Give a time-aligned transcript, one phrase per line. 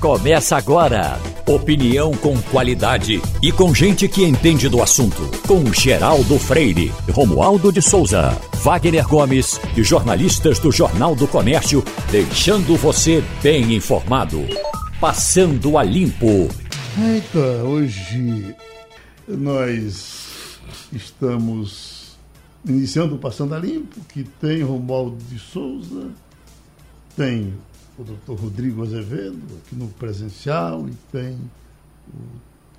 [0.00, 1.18] Começa agora.
[1.44, 5.28] Opinião com qualidade e com gente que entende do assunto.
[5.44, 8.30] Com Geraldo Freire, Romualdo de Souza,
[8.62, 11.82] Wagner Gomes e jornalistas do Jornal do Comércio,
[12.12, 14.46] deixando você bem informado.
[15.00, 16.48] Passando a limpo.
[16.96, 18.54] Eita, hoje
[19.26, 20.60] nós
[20.92, 22.16] estamos
[22.64, 26.08] iniciando o Passando a Limpo, que tem Romualdo de Souza,
[27.16, 27.52] tem
[27.98, 31.38] o doutor Rodrigo Azevedo, aqui no presencial, e tem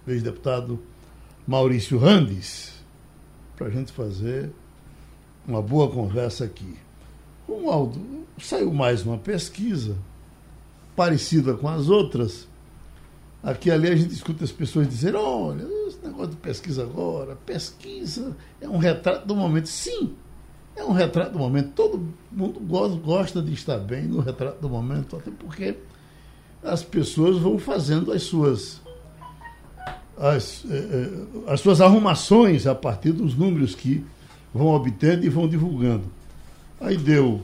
[0.07, 0.79] o ex-deputado
[1.45, 2.71] Maurício Randes,
[3.57, 4.49] para a gente fazer
[5.45, 6.77] uma boa conversa aqui.
[7.45, 7.99] Romualdo,
[8.41, 9.97] saiu mais uma pesquisa
[10.95, 12.47] parecida com as outras.
[13.43, 18.37] Aqui ali a gente escuta as pessoas dizer, olha, esse negócio de pesquisa agora, pesquisa
[18.61, 19.67] é um retrato do momento.
[19.67, 20.15] Sim,
[20.79, 21.71] é um retrato do momento.
[21.75, 22.59] Todo mundo
[22.99, 25.75] gosta de estar bem no retrato do momento, até porque
[26.63, 28.81] as pessoas vão fazendo as suas
[30.17, 31.11] as, eh, eh,
[31.47, 34.05] as suas arrumações a partir dos números que
[34.53, 36.03] vão obtendo e vão divulgando.
[36.81, 37.41] Aí deu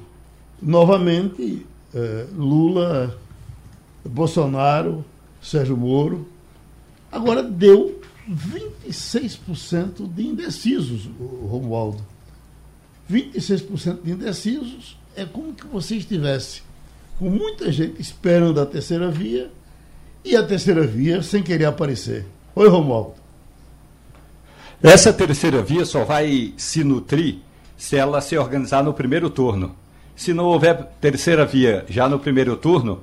[0.62, 3.18] novamente eh, Lula,
[4.04, 5.06] Bolsonaro,
[5.42, 6.28] Sérgio Moro.
[7.10, 12.15] Agora deu 26% de indecisos, Romualdo.
[13.12, 16.64] 26% de indecisos é como que você estivesse
[17.18, 19.50] com muita gente esperando a terceira via
[20.24, 22.26] e a terceira via sem querer aparecer.
[22.56, 23.14] Oi, Romualdo.
[24.82, 27.38] Essa terceira via só vai se nutrir
[27.78, 29.76] se ela se organizar no primeiro turno.
[30.16, 33.02] Se não houver terceira via já no primeiro turno,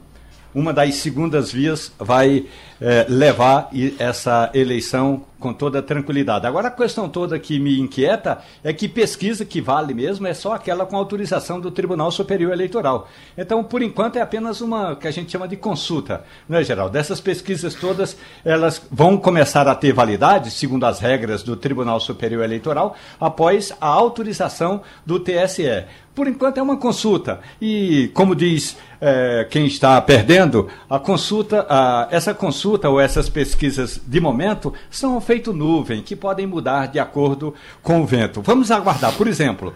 [0.55, 2.47] uma das segundas vias vai
[2.85, 6.47] eh, levar essa eleição com toda tranquilidade.
[6.47, 10.55] Agora, a questão toda que me inquieta é que pesquisa que vale mesmo é só
[10.55, 13.09] aquela com autorização do Tribunal Superior Eleitoral.
[13.37, 16.89] Então, por enquanto, é apenas uma que a gente chama de consulta, não é, geral?
[16.89, 22.45] Dessas pesquisas todas, elas vão começar a ter validade, segundo as regras do Tribunal Superior
[22.45, 25.85] Eleitoral, após a autorização do TSE.
[26.15, 27.41] Por enquanto é uma consulta.
[27.61, 34.01] E, como diz é, quem está perdendo, a consulta, a, essa consulta ou essas pesquisas
[34.07, 38.41] de momento são feito nuvem, que podem mudar de acordo com o vento.
[38.41, 39.15] Vamos aguardar.
[39.15, 39.75] Por exemplo,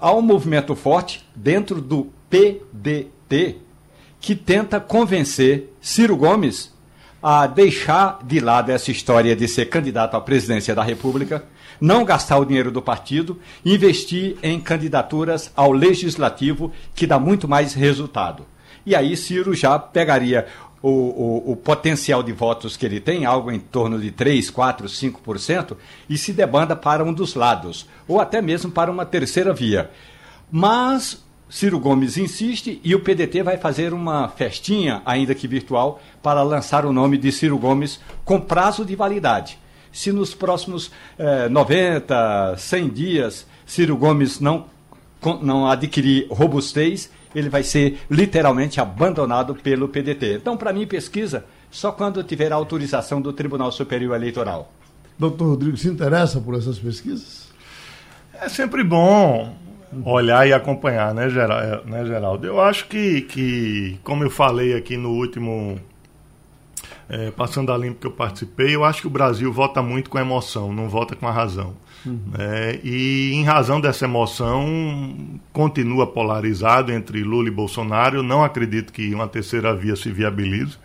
[0.00, 3.58] há um movimento forte dentro do PDT
[4.20, 6.72] que tenta convencer Ciro Gomes
[7.22, 11.44] a deixar de lado essa história de ser candidato à presidência da República,
[11.80, 17.72] não gastar o dinheiro do partido, investir em candidaturas ao legislativo, que dá muito mais
[17.72, 18.46] resultado.
[18.84, 20.46] E aí Ciro já pegaria
[20.86, 20.90] o,
[21.48, 25.78] o, o, potencial de votos que ele tem, algo em torno de 3, 4, 5%,
[26.10, 29.90] e se debanda para um dos lados, ou até mesmo para uma terceira via.
[30.52, 36.42] Mas Ciro Gomes insiste e o PDT vai fazer uma festinha, ainda que virtual, para
[36.42, 39.58] lançar o nome de Ciro Gomes com prazo de validade.
[39.90, 44.66] Se nos próximos eh, 90, 100 dias Ciro Gomes não,
[45.40, 50.34] não adquirir robustez, ele vai ser literalmente abandonado pelo PDT.
[50.34, 54.72] Então, para mim, pesquisa só quando tiver a autorização do Tribunal Superior Eleitoral.
[55.18, 57.48] Doutor Rodrigo, se interessa por essas pesquisas?
[58.40, 59.56] É sempre bom
[60.04, 62.46] olhar e acompanhar, né, é, né, Geraldo?
[62.46, 65.78] Eu acho que, que, como eu falei aqui no último
[67.08, 70.18] é, Passando a Limpo que eu participei, eu acho que o Brasil vota muito com
[70.18, 71.74] emoção, não vota com a razão.
[72.04, 72.32] Uhum.
[72.82, 75.16] E em razão dessa emoção,
[75.52, 78.22] continua polarizado entre Lula e Bolsonaro.
[78.22, 80.76] Não acredito que uma terceira via se viabilize.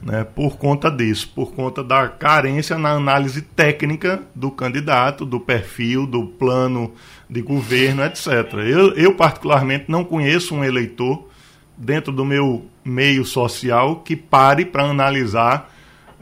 [0.00, 6.08] Né, por conta disso, por conta da carência na análise técnica do candidato, do perfil,
[6.08, 6.92] do plano
[7.30, 8.26] de governo, etc.
[8.66, 11.28] Eu, eu, particularmente, não conheço um eleitor
[11.76, 15.71] dentro do meu meio social que pare para analisar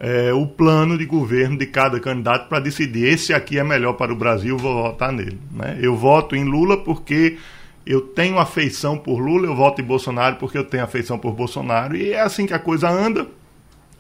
[0.00, 4.10] é, o plano de governo de cada candidato para decidir esse aqui é melhor para
[4.10, 5.38] o Brasil, vou votar nele.
[5.52, 5.78] Né?
[5.78, 7.36] Eu voto em Lula porque
[7.84, 11.94] eu tenho afeição por Lula, eu voto em Bolsonaro porque eu tenho afeição por Bolsonaro,
[11.94, 13.26] e é assim que a coisa anda,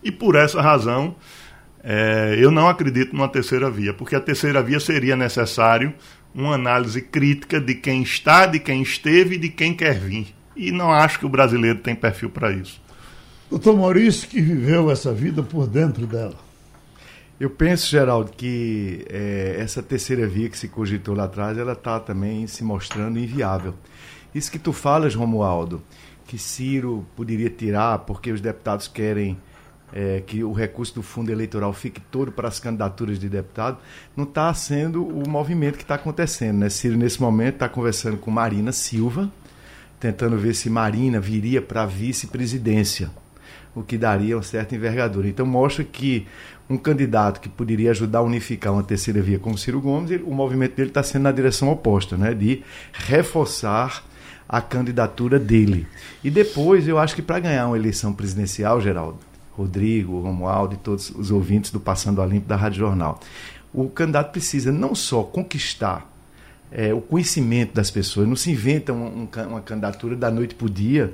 [0.02, 1.14] e por essa razão
[1.84, 5.92] é, eu não acredito numa terceira via, porque a terceira via seria necessário
[6.34, 10.28] uma análise crítica de quem está, de quem esteve e de quem quer vir.
[10.56, 12.79] E não acho que o brasileiro tem perfil para isso.
[13.50, 16.36] Doutor Maurício, que viveu essa vida por dentro dela.
[17.40, 21.98] Eu penso, Geraldo, que é, essa terceira via que se cogitou lá atrás, ela está
[21.98, 23.74] também se mostrando inviável.
[24.32, 25.82] Isso que tu falas, Romualdo,
[26.28, 29.36] que Ciro poderia tirar porque os deputados querem
[29.92, 33.78] é, que o recurso do fundo eleitoral fique todo para as candidaturas de deputado,
[34.16, 36.58] não está sendo o movimento que está acontecendo.
[36.58, 36.70] Né?
[36.70, 39.28] Ciro, nesse momento, está conversando com Marina Silva,
[39.98, 43.10] tentando ver se Marina viria para a vice-presidência.
[43.74, 45.28] O que daria uma certa envergadura.
[45.28, 46.26] Então mostra que
[46.68, 50.32] um candidato que poderia ajudar a unificar uma terceira via como Ciro Gomes, ele, o
[50.32, 52.32] movimento dele está sendo na direção oposta, né?
[52.32, 52.62] de
[52.92, 54.04] reforçar
[54.48, 55.86] a candidatura dele.
[56.22, 59.18] E depois, eu acho que para ganhar uma eleição presidencial, Geraldo,
[59.52, 63.20] Rodrigo, Romualdo e todos os ouvintes do Passando a Limpo da Rádio Jornal,
[63.72, 66.08] o candidato precisa não só conquistar
[66.72, 70.66] é, o conhecimento das pessoas, não se inventa um, um, uma candidatura da noite para
[70.66, 71.12] o dia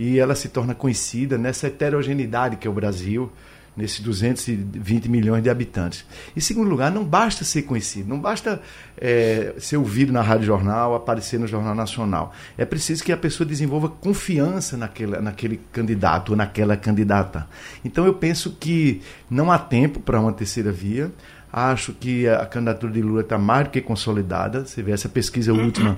[0.00, 3.30] e ela se torna conhecida nessa heterogeneidade que é o Brasil
[3.76, 6.06] nesses 220 milhões de habitantes.
[6.34, 8.62] Em segundo lugar, não basta ser conhecido, não basta
[8.96, 12.32] é, ser ouvido na Rádio Jornal, aparecer no Jornal Nacional.
[12.56, 17.46] É preciso que a pessoa desenvolva confiança naquele, naquele candidato ou naquela candidata.
[17.84, 21.12] Então eu penso que não há tempo para uma terceira via.
[21.52, 24.64] Acho que a candidatura de Lula está mais do que consolidada.
[24.64, 25.96] Você vê essa pesquisa última,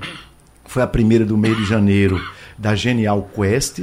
[0.65, 2.19] foi a primeira do mês de janeiro,
[2.59, 3.83] da Genial Quest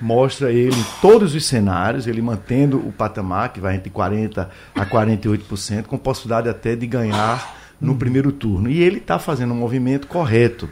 [0.00, 4.86] mostra ele em todos os cenários, ele mantendo o patamar, que vai entre 40% a
[4.86, 8.70] 48%, com possibilidade até de ganhar no primeiro turno.
[8.70, 10.68] E ele está fazendo um movimento correto,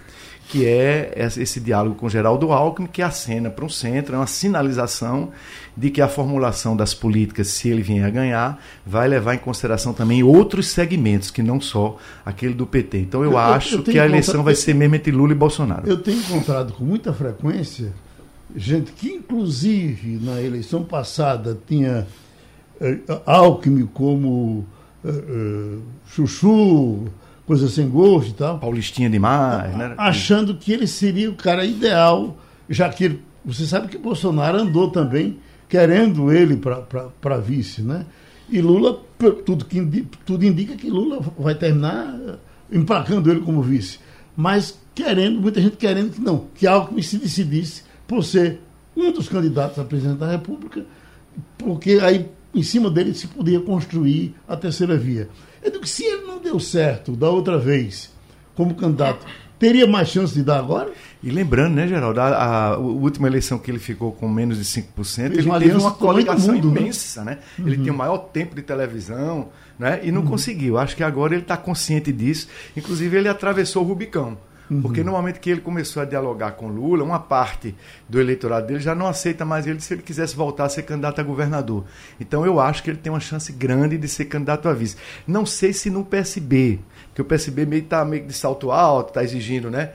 [0.49, 5.31] que é esse diálogo com Geraldo Alckmin, que acena para um centro, é uma sinalização
[5.77, 9.93] de que a formulação das políticas, se ele vier a ganhar, vai levar em consideração
[9.93, 12.99] também outros segmentos, que não só aquele do PT.
[12.99, 15.89] Então eu, eu acho eu que a eleição vai ser mesmo entre Lula e Bolsonaro.
[15.89, 17.93] Eu tenho encontrado com muita frequência
[18.55, 22.07] gente que, inclusive, na eleição passada tinha
[22.81, 24.65] eh, Alckmin como
[25.05, 25.79] eh, eh,
[26.09, 27.07] chuchu,
[27.47, 28.59] coisa sem gosto e tal.
[28.59, 29.95] Paulistinha demais, né?
[29.97, 32.37] Achando que ele seria o cara ideal,
[32.69, 35.39] já que ele, você sabe que Bolsonaro andou também
[35.69, 38.05] querendo ele para vice, né?
[38.49, 39.01] E Lula,
[39.45, 42.39] tudo, que, tudo indica que Lula vai terminar
[42.71, 43.99] emplacando ele como vice.
[44.37, 48.61] Mas querendo, muita gente querendo que não, que Alckmin se decidisse por ser
[48.97, 50.85] um dos candidatos a presidente da República,
[51.59, 55.29] porque aí em cima dele se podia construir a terceira via.
[55.67, 58.13] Eu digo que se ele não deu certo da outra vez
[58.55, 59.27] como candidato,
[59.59, 60.93] teria mais chance de dar agora?
[61.21, 64.65] E lembrando, né, Geraldo, a, a, a, última eleição que ele ficou com menos de
[64.65, 66.81] 5%, Fez ele uma teve uma coligação mundo, né?
[66.83, 67.33] imensa, né?
[67.33, 67.39] né?
[67.59, 67.67] Uhum.
[67.67, 69.99] Ele tinha o maior tempo de televisão, né?
[70.05, 70.29] E não uhum.
[70.29, 70.79] conseguiu.
[70.79, 72.47] Acho que agora ele está consciente disso.
[72.77, 74.39] Inclusive, ele atravessou o Rubicão.
[74.71, 74.83] Uhum.
[74.83, 77.75] Porque no momento que ele começou a dialogar com Lula, uma parte
[78.09, 81.21] do eleitorado dele já não aceita mais ele se ele quisesse voltar a ser candidato
[81.21, 81.85] a governador.
[82.21, 84.97] Então eu acho que ele tem uma chance grande de ser candidato a vice.
[85.27, 89.23] Não sei se no PSB, porque o PSB meio está meio de salto alto, está
[89.23, 89.91] exigindo, né?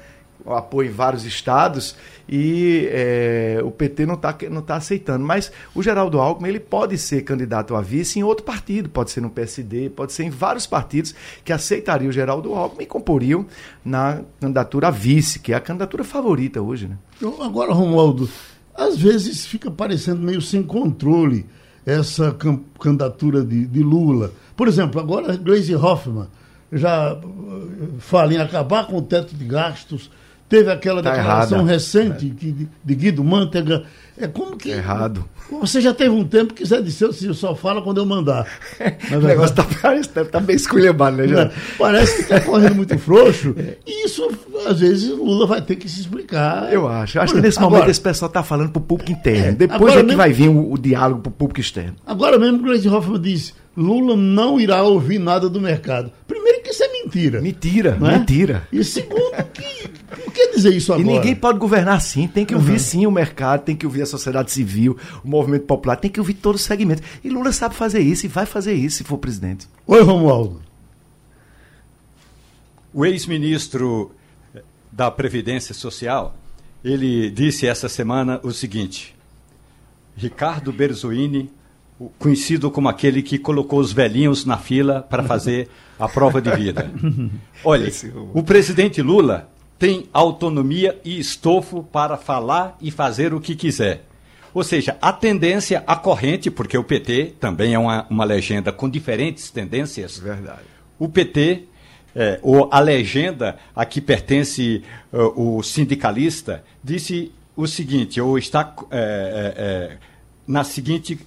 [0.45, 1.95] Apoio em vários estados
[2.27, 5.25] e é, o PT não está não tá aceitando.
[5.25, 9.21] Mas o Geraldo Alckmin ele pode ser candidato a vice em outro partido, pode ser
[9.21, 13.45] no PSD, pode ser em vários partidos que aceitariam o Geraldo Alckmin e comporiam
[13.83, 16.87] na candidatura a vice, que é a candidatura favorita hoje.
[16.87, 16.97] Né?
[17.41, 18.29] Agora, Romualdo,
[18.73, 21.45] às vezes fica parecendo meio sem controle
[21.85, 22.35] essa
[22.79, 24.31] candidatura de, de Lula.
[24.55, 26.27] Por exemplo, agora Gleisi Hoffmann
[26.71, 30.09] já eh, fala em acabar com o teto de gastos,
[30.51, 31.71] Teve aquela tá declaração errada.
[31.71, 33.83] recente de, de, Guido Mantega.
[34.18, 34.69] É como que.
[34.69, 35.24] Errado.
[35.62, 38.45] Você já teve um tempo que Zé disse, eu só fala quando eu mandar.
[39.09, 39.65] o negócio tá,
[40.13, 41.51] tá, tá bem esculhambado, né, já?
[41.77, 43.56] Parece que está correndo muito frouxo.
[43.88, 44.30] E isso,
[44.68, 46.71] às vezes, Lula vai ter que se explicar.
[46.71, 47.18] Eu acho.
[47.18, 49.47] Eu acho que nesse agora, momento esse pessoal está falando para o público interno.
[49.47, 51.95] É, Depois é que mesmo, vai vir o, o diálogo para o público externo.
[52.06, 56.11] Agora mesmo, o Gleisi Hoffmann disse: Lula não irá ouvir nada do mercado.
[56.28, 56.60] Primeiro
[57.13, 57.41] mentira.
[57.41, 58.18] Mentira, é?
[58.18, 58.68] mentira.
[58.71, 59.89] E segundo que
[60.19, 61.07] não quer dizer isso agora.
[61.07, 62.27] E ninguém pode governar assim.
[62.27, 62.80] Tem que ouvir uhum.
[62.80, 66.35] sim o mercado, tem que ouvir a sociedade civil, o movimento popular, tem que ouvir
[66.35, 67.03] todos os segmentos.
[67.23, 69.68] E Lula sabe fazer isso e vai fazer isso se for presidente.
[69.87, 70.61] Oi, Romualdo.
[72.94, 74.11] O ex-ministro
[74.91, 76.35] da Previdência Social,
[76.83, 79.15] ele disse essa semana o seguinte:
[80.15, 81.49] Ricardo Berzoini
[82.18, 85.69] conhecido como aquele que colocou os velhinhos na fila para fazer
[86.01, 86.91] a prova de vida.
[87.63, 87.91] Olha,
[88.33, 94.03] o presidente Lula tem autonomia e estofo para falar e fazer o que quiser.
[94.53, 98.89] Ou seja, a tendência, a corrente, porque o PT também é uma, uma legenda com
[98.89, 100.17] diferentes tendências.
[100.17, 100.61] Verdade.
[100.97, 101.65] O PT,
[102.15, 108.73] é, ou a legenda a que pertence uh, o sindicalista, disse o seguinte, ou está
[108.89, 109.97] é, é,
[110.47, 111.17] na seguinte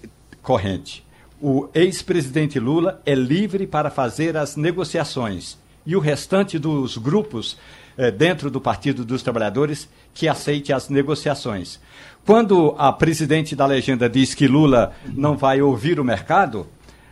[0.42, 1.03] corrente.
[1.46, 7.58] O ex-presidente Lula é livre para fazer as negociações e o restante dos grupos
[7.98, 11.78] eh, dentro do Partido dos Trabalhadores que aceite as negociações.
[12.24, 16.66] Quando a presidente da legenda diz que Lula não vai ouvir o mercado,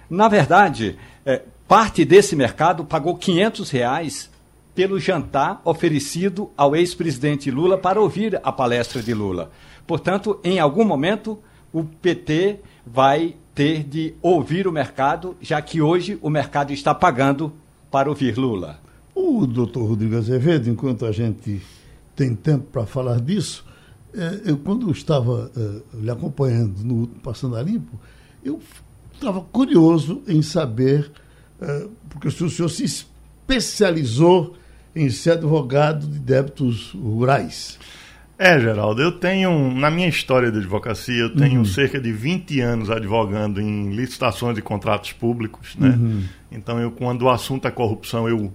[0.08, 0.96] na verdade,
[1.26, 4.30] eh, parte desse mercado pagou 500 reais
[4.74, 9.50] pelo jantar oferecido ao ex-presidente Lula para ouvir a palestra de Lula.
[9.86, 11.38] Portanto, em algum momento,
[11.70, 17.52] o PT vai ter de ouvir o mercado, já que hoje o mercado está pagando
[17.90, 18.78] para ouvir Lula?
[19.14, 21.60] O doutor Rodrigo Azevedo, enquanto a gente
[22.16, 23.64] tem tempo para falar disso,
[24.14, 27.98] é, eu quando estava é, lhe acompanhando no Passando a Limpo,
[28.44, 28.60] eu
[29.12, 31.10] estava curioso em saber,
[31.60, 34.54] é, porque o senhor se especializou
[34.94, 37.78] em ser advogado de débitos rurais.
[38.42, 41.64] É, Geraldo, eu tenho, na minha história de advocacia, eu tenho uhum.
[41.64, 45.90] cerca de 20 anos advogando em licitações de contratos públicos, né?
[45.90, 46.24] Uhum.
[46.50, 48.52] Então, eu, quando o assunto é corrupção, eu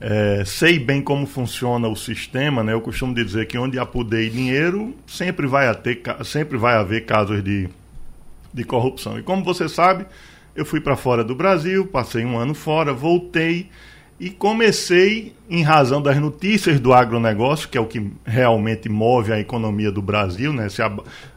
[0.00, 2.72] é, sei bem como funciona o sistema, né?
[2.72, 7.06] Eu costumo dizer que onde há poder e dinheiro, sempre vai, ter, sempre vai haver
[7.06, 7.68] casos de,
[8.52, 9.20] de corrupção.
[9.20, 10.04] E como você sabe,
[10.56, 13.70] eu fui para fora do Brasil, passei um ano fora, voltei
[14.20, 19.38] e comecei, em razão das notícias do agronegócio, que é o que realmente move a
[19.38, 20.68] economia do Brasil, né?
[20.68, 20.82] Se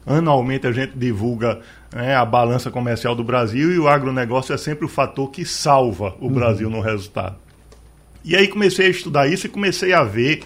[0.05, 1.59] anualmente a gente divulga
[1.93, 6.15] né, a balança comercial do Brasil e o agronegócio é sempre o fator que salva
[6.19, 6.33] o uhum.
[6.33, 7.35] Brasil no resultado.
[8.25, 10.41] E aí comecei a estudar isso e comecei a ver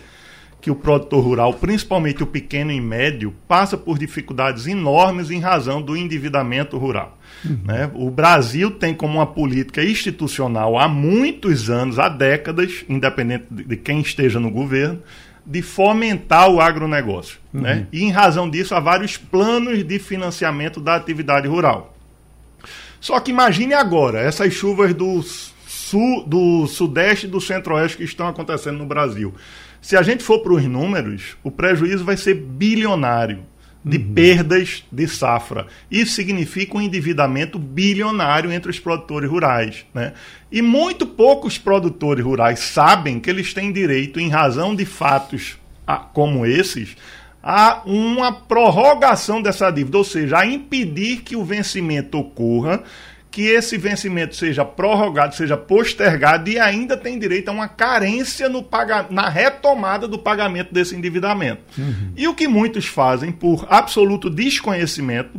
[0.65, 5.79] que o produtor rural, principalmente o pequeno e médio, passa por dificuldades enormes em razão
[5.79, 7.19] do endividamento rural.
[7.45, 7.59] Uhum.
[7.63, 7.91] Né?
[7.93, 13.99] O Brasil tem como uma política institucional há muitos anos, há décadas, independente de quem
[13.99, 15.03] esteja no governo,
[15.45, 17.37] de fomentar o agronegócio.
[17.53, 17.61] Uhum.
[17.61, 17.85] Né?
[17.93, 21.95] E em razão disso, há vários planos de financiamento da atividade rural.
[22.99, 25.21] Só que imagine agora, essas chuvas do
[25.67, 29.31] sul, do sudeste e do centro-oeste que estão acontecendo no Brasil.
[29.85, 33.45] Se a gente for para os números, o prejuízo vai ser bilionário
[33.83, 34.13] de uhum.
[34.15, 35.67] perdas de safra.
[35.91, 39.85] Isso significa um endividamento bilionário entre os produtores rurais.
[39.93, 40.13] Né?
[40.51, 45.59] E muito poucos produtores rurais sabem que eles têm direito, em razão de fatos
[46.13, 46.97] como esses,
[47.43, 52.81] a uma prorrogação dessa dívida, ou seja, a impedir que o vencimento ocorra
[53.35, 58.63] que esse vencimento seja prorrogado, seja postergado e ainda tem direito a uma carência no
[58.63, 61.61] paga na retomada do pagamento desse endividamento.
[61.77, 62.13] Uhum.
[62.15, 65.37] E o que muitos fazem por absoluto desconhecimento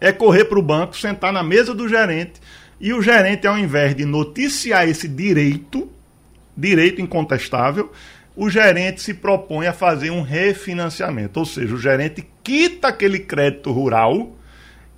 [0.00, 2.34] é correr para o banco, sentar na mesa do gerente
[2.80, 5.90] e o gerente, ao invés de noticiar esse direito,
[6.56, 7.90] direito incontestável,
[8.36, 13.72] o gerente se propõe a fazer um refinanciamento, ou seja, o gerente quita aquele crédito
[13.72, 14.36] rural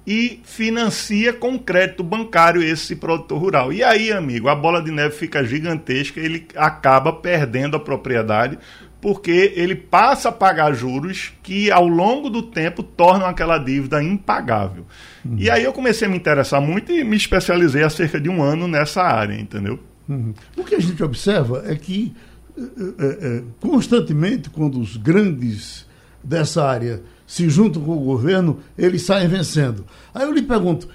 [0.06, 3.72] e financia com crédito bancário esse produtor rural.
[3.72, 8.58] E aí, amigo, a bola de neve fica gigantesca, ele acaba perdendo a propriedade
[9.00, 14.86] porque ele passa a pagar juros que ao longo do tempo tornam aquela dívida impagável.
[15.24, 15.34] Uhum.
[15.36, 18.40] E aí eu comecei a me interessar muito e me especializei há cerca de um
[18.40, 19.80] ano nessa área, entendeu?
[20.08, 20.32] Uhum.
[20.56, 22.14] O que a gente observa é que
[22.56, 22.62] é,
[23.04, 25.84] é, constantemente quando os grandes
[26.22, 29.86] dessa área se juntam com o governo, eles saem vencendo.
[30.14, 30.86] Aí eu lhe pergunto,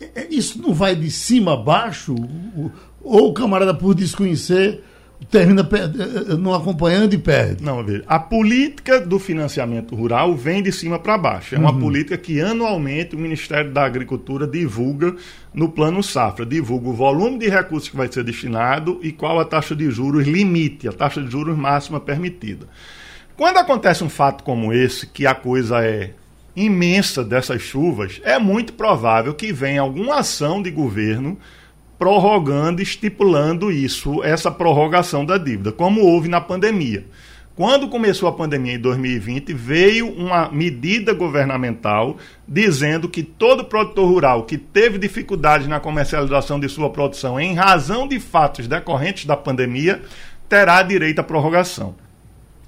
[0.00, 2.14] é, é, isso não vai de cima a baixo?
[3.02, 4.82] Ou o camarada, por desconhecer,
[5.30, 7.64] termina é, não acompanhando e perde?
[7.64, 8.04] Não, veja.
[8.06, 11.54] A política do financiamento rural vem de cima para baixo.
[11.54, 11.80] É uma uhum.
[11.80, 15.14] política que anualmente o Ministério da Agricultura divulga
[15.54, 16.44] no Plano Safra.
[16.44, 20.26] Divulga o volume de recursos que vai ser destinado e qual a taxa de juros
[20.26, 22.66] limite, a taxa de juros máxima permitida.
[23.36, 26.12] Quando acontece um fato como esse, que a coisa é
[26.56, 31.36] imensa dessas chuvas, é muito provável que venha alguma ação de governo
[31.98, 37.04] prorrogando, estipulando isso, essa prorrogação da dívida, como houve na pandemia.
[37.54, 42.16] Quando começou a pandemia em 2020, veio uma medida governamental
[42.48, 48.08] dizendo que todo produtor rural que teve dificuldade na comercialização de sua produção em razão
[48.08, 50.00] de fatos decorrentes da pandemia
[50.48, 52.05] terá direito à prorrogação.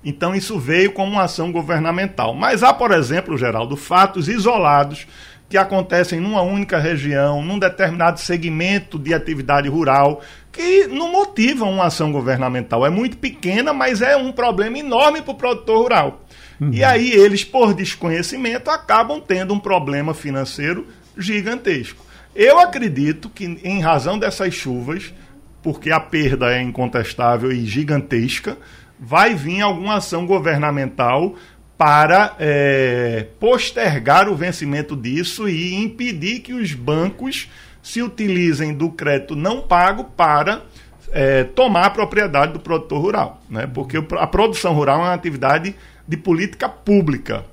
[0.04, 2.34] Então isso veio como uma ação governamental.
[2.34, 5.06] Mas há, por exemplo, Geraldo, fatos isolados
[5.48, 10.20] que acontecem numa única região, num determinado segmento de atividade rural,
[10.52, 12.84] que não motivam uma ação governamental.
[12.84, 16.24] É muito pequena, mas é um problema enorme para o produtor rural.
[16.60, 16.70] Uhum.
[16.72, 20.86] E aí eles, por desconhecimento, acabam tendo um problema financeiro
[21.16, 22.04] gigantesco.
[22.34, 25.12] Eu acredito que, em razão dessas chuvas,
[25.62, 28.56] porque a perda é incontestável e gigantesca,
[28.98, 31.34] vai vir alguma ação governamental
[31.76, 37.48] para é, postergar o vencimento disso e impedir que os bancos
[37.80, 40.62] se utilizem do crédito não pago para
[41.12, 43.42] é, tomar a propriedade do produtor rural.
[43.48, 43.66] Né?
[43.66, 45.74] Porque a produção rural é uma atividade
[46.06, 47.44] de política pública.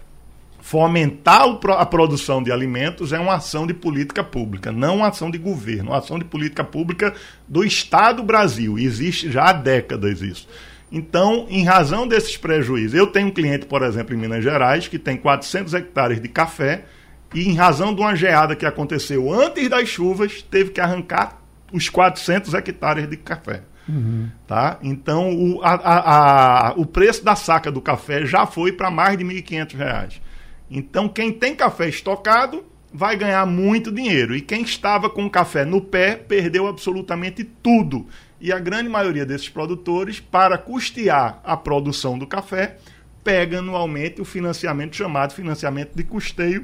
[0.59, 1.43] Fomentar
[1.77, 5.91] a produção de alimentos é uma ação de política pública, não uma ação de governo,
[5.91, 7.13] uma ação de política pública
[7.47, 8.79] do Estado Brasil.
[8.79, 10.47] Existe já há décadas isso.
[10.92, 15.00] Então, em razão desses prejuízos, eu tenho um cliente, por exemplo, em Minas Gerais, que
[15.00, 16.86] tem 400 hectares de café
[17.34, 21.42] e em razão de uma geada que aconteceu antes das chuvas, teve que arrancar
[21.74, 23.63] os 400 hectares de café.
[23.88, 24.30] Uhum.
[24.48, 24.80] Tá?
[24.82, 29.18] Então, o, a, a, a, o preço da saca do café já foi para mais
[29.18, 30.22] de R$ 1.500.
[30.70, 34.36] Então, quem tem café estocado vai ganhar muito dinheiro.
[34.36, 38.08] E quem estava com o café no pé perdeu absolutamente tudo.
[38.45, 42.77] E a grande maioria desses produtores, para custear a produção do café,
[43.23, 46.63] pega anualmente o financiamento chamado financiamento de custeio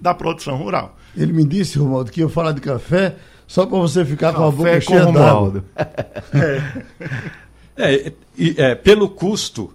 [0.00, 0.96] da produção rural.
[1.16, 3.16] Ele me disse, Romualdo, que ia falar de café
[3.48, 5.64] só para você ficar com a boca cheia d'água.
[7.74, 8.06] É.
[8.06, 8.12] é,
[8.58, 9.72] é, pelo custo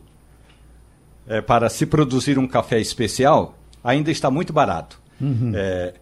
[1.28, 4.98] é, para se produzir um café especial, ainda está muito barato.
[5.20, 5.52] Uhum.
[5.54, 5.94] É,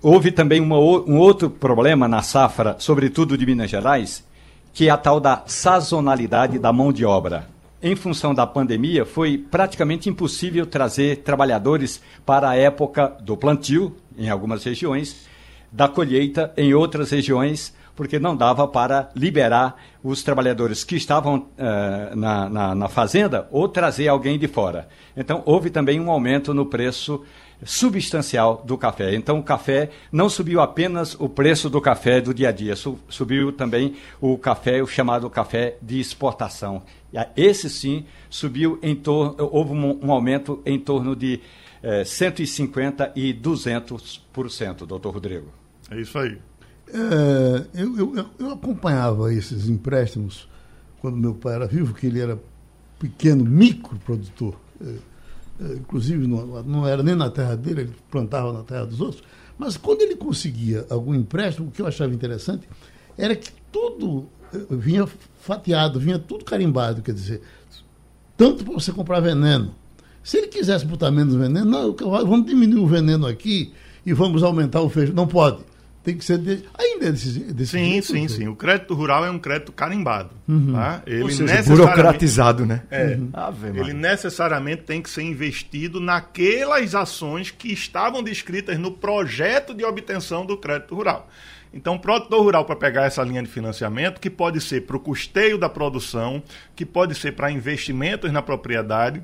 [0.00, 4.22] houve também uma, um outro problema na safra, sobretudo de Minas Gerais,
[4.72, 7.48] que é a tal da sazonalidade da mão de obra.
[7.82, 14.28] Em função da pandemia, foi praticamente impossível trazer trabalhadores para a época do plantio, em
[14.28, 15.26] algumas regiões,
[15.72, 22.16] da colheita em outras regiões, porque não dava para liberar os trabalhadores que estavam uh,
[22.16, 24.88] na, na, na, fazenda ou trazer alguém de fora.
[25.16, 27.24] Então, houve também um aumento no preço
[27.64, 29.14] substancial do café.
[29.14, 32.74] Então, o café não subiu apenas o preço do café do dia a dia,
[33.08, 36.82] subiu também o café, o chamado café de exportação.
[37.36, 41.40] Esse sim subiu em torno, houve um, um aumento em torno de
[41.82, 45.48] eh, 150% e 200%, doutor Rodrigo.
[45.90, 46.38] É isso aí.
[46.92, 50.48] É, eu, eu, eu, acompanhava esses empréstimos
[51.00, 52.38] quando meu pai era vivo, que ele era
[52.98, 54.54] pequeno microprodutor.
[55.60, 59.22] Inclusive, não, não, era nem na terra dele, ele plantava na terra dos outros.
[59.58, 62.68] Mas quando ele conseguia algum empréstimo, o que eu achava interessante
[63.16, 65.06] era que tudo é, vinha
[65.40, 67.02] fatiado, vinha tudo carimbado.
[67.02, 67.42] Quer dizer,
[68.36, 69.74] tanto para você comprar veneno.
[70.22, 73.72] Se ele quisesse botar menos veneno, não, vamos diminuir o veneno aqui
[74.04, 75.14] e vamos aumentar o feijão.
[75.14, 75.69] Não pode
[76.02, 78.48] tem que ser de, ainda é desse, desse sim jeito, sim sim.
[78.48, 80.72] O crédito rural é um crédito carimbado uhum.
[80.72, 81.02] tá?
[81.06, 82.82] ele Ou seja, necessariamente, burocratizado né?
[82.90, 83.76] É, uhum.
[83.76, 90.46] ele necessariamente tem que ser investido naquelas ações que estavam descritas no projeto de obtenção
[90.46, 91.28] do crédito rural.
[91.72, 95.00] Então, o produtor rural, para pegar essa linha de financiamento, que pode ser para o
[95.00, 96.42] custeio da produção,
[96.74, 99.22] que pode ser para investimentos na propriedade,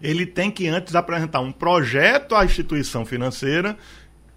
[0.00, 3.76] ele tem que antes apresentar um projeto à instituição financeira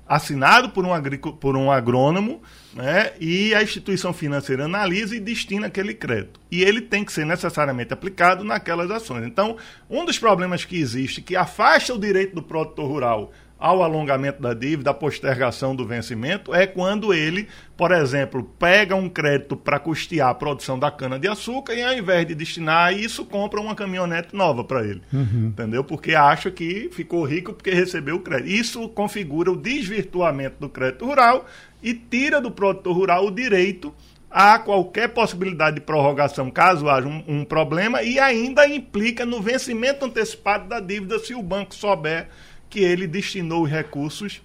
[0.07, 1.01] assinado por um,
[1.33, 2.41] por um agrônomo,
[2.73, 6.39] né, e a instituição financeira analisa e destina aquele crédito.
[6.51, 9.25] E ele tem que ser necessariamente aplicado naquelas ações.
[9.25, 9.57] Então,
[9.89, 14.55] um dos problemas que existe, que afasta o direito do produtor rural ao alongamento da
[14.55, 17.47] dívida, à postergação do vencimento, é quando ele,
[17.77, 22.33] por exemplo, pega um crédito para custear a produção da cana-de-açúcar e, ao invés de
[22.33, 25.03] destinar a isso, compra uma caminhonete nova para ele.
[25.13, 25.49] Uhum.
[25.49, 25.83] Entendeu?
[25.83, 28.49] Porque acha que ficou rico porque recebeu o crédito.
[28.49, 31.45] Isso configura o desvirtuamento do crédito rural
[31.83, 33.93] e tira do produtor rural o direito
[34.31, 40.05] a qualquer possibilidade de prorrogação caso haja um, um problema e ainda implica no vencimento
[40.05, 42.29] antecipado da dívida se o banco souber
[42.71, 44.41] que ele destinou os recursos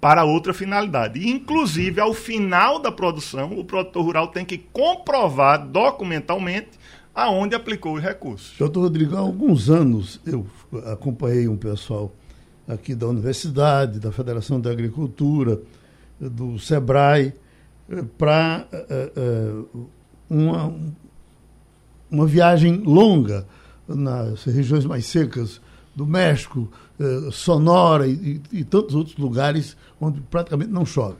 [0.00, 1.28] para outra finalidade.
[1.28, 6.70] Inclusive, ao final da produção, o produtor rural tem que comprovar documentalmente
[7.14, 8.54] aonde aplicou os recursos.
[8.58, 10.46] Doutor Rodrigo, há alguns anos eu
[10.86, 12.14] acompanhei um pessoal
[12.68, 15.60] aqui da Universidade, da Federação da Agricultura,
[16.20, 17.34] do SEBRAE,
[17.90, 19.90] eh, para uh, uh,
[20.28, 20.74] uma,
[22.10, 23.46] uma viagem longa
[23.88, 25.60] nas regiões mais secas
[25.96, 28.12] do México, eh, Sonora e,
[28.52, 31.16] e, e, tantos outros lugares onde praticamente não chove.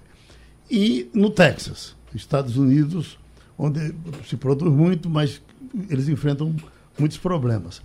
[0.71, 3.19] E no Texas, Estados Unidos,
[3.59, 3.95] onde
[4.29, 5.41] se produz muito, mas
[5.89, 6.55] eles enfrentam
[6.99, 7.81] muitos problemas.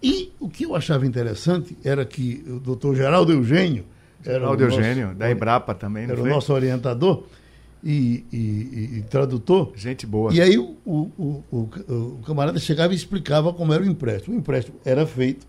[0.00, 3.84] E o que eu achava interessante era que o doutor Geraldo Eugênio.
[4.24, 6.04] Geraldo Eugênio, nosso, da Embrapa também.
[6.04, 6.30] Era foi?
[6.30, 7.24] o nosso orientador
[7.82, 9.72] e, e, e, tradutor.
[9.74, 10.32] Gente boa.
[10.32, 14.36] E aí o, o, o, o, camarada chegava e explicava como era o empréstimo.
[14.36, 15.46] O empréstimo era feito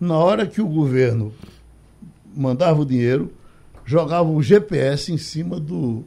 [0.00, 1.32] na hora que o governo
[2.34, 3.32] mandava o dinheiro,
[3.84, 6.04] jogava o GPS em cima do,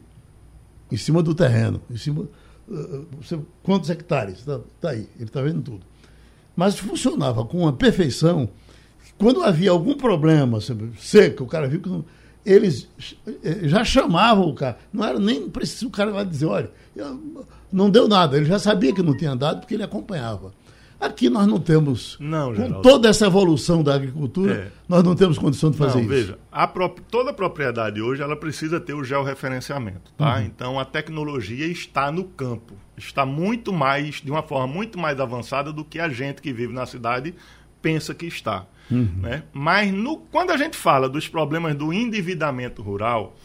[0.90, 2.28] em cima do terreno, em cima.
[2.68, 4.38] Uh, quantos hectares?
[4.38, 5.80] Está tá aí, ele está vendo tudo.
[6.54, 8.48] Mas funcionava com uma perfeição.
[9.18, 10.58] Quando havia algum problema,
[10.98, 12.04] seca, o cara viu que não,
[12.44, 12.88] eles
[13.62, 14.78] já chamavam o cara.
[14.92, 16.70] Não era nem preciso o cara lá dizer, olha,
[17.72, 18.36] não deu nada.
[18.36, 20.52] Ele já sabia que não tinha dado porque ele acompanhava.
[21.02, 24.72] Aqui nós não temos, não, com toda essa evolução da agricultura, é.
[24.88, 26.08] nós não temos condição de fazer não, isso.
[26.08, 26.68] Veja, a
[27.10, 30.12] toda propriedade hoje ela precisa ter o georreferenciamento.
[30.16, 30.36] Tá?
[30.36, 30.42] Uhum.
[30.42, 35.72] Então a tecnologia está no campo, está muito mais, de uma forma muito mais avançada
[35.72, 37.34] do que a gente que vive na cidade
[37.82, 38.64] pensa que está.
[38.88, 39.10] Uhum.
[39.22, 39.42] Né?
[39.52, 43.36] Mas no, quando a gente fala dos problemas do endividamento rural,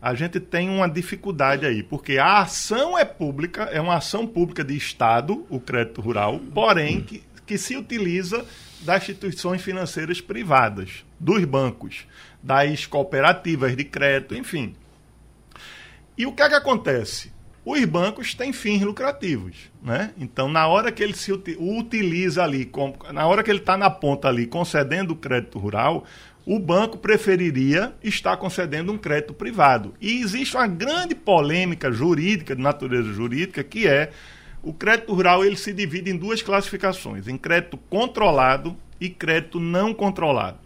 [0.00, 4.62] a gente tem uma dificuldade aí, porque a ação é pública, é uma ação pública
[4.62, 8.44] de Estado, o crédito rural, porém que, que se utiliza
[8.80, 12.06] das instituições financeiras privadas, dos bancos,
[12.40, 14.76] das cooperativas de crédito, enfim.
[16.16, 17.32] E o que é que acontece?
[17.64, 20.12] Os bancos têm fins lucrativos, né?
[20.16, 22.70] Então, na hora que ele se utiliza ali,
[23.12, 26.06] na hora que ele está na ponta ali concedendo o crédito rural,
[26.50, 29.94] o banco preferiria estar concedendo um crédito privado.
[30.00, 34.10] E existe uma grande polêmica jurídica, de natureza jurídica, que é
[34.62, 39.92] o crédito rural ele se divide em duas classificações, em crédito controlado e crédito não
[39.92, 40.56] controlado.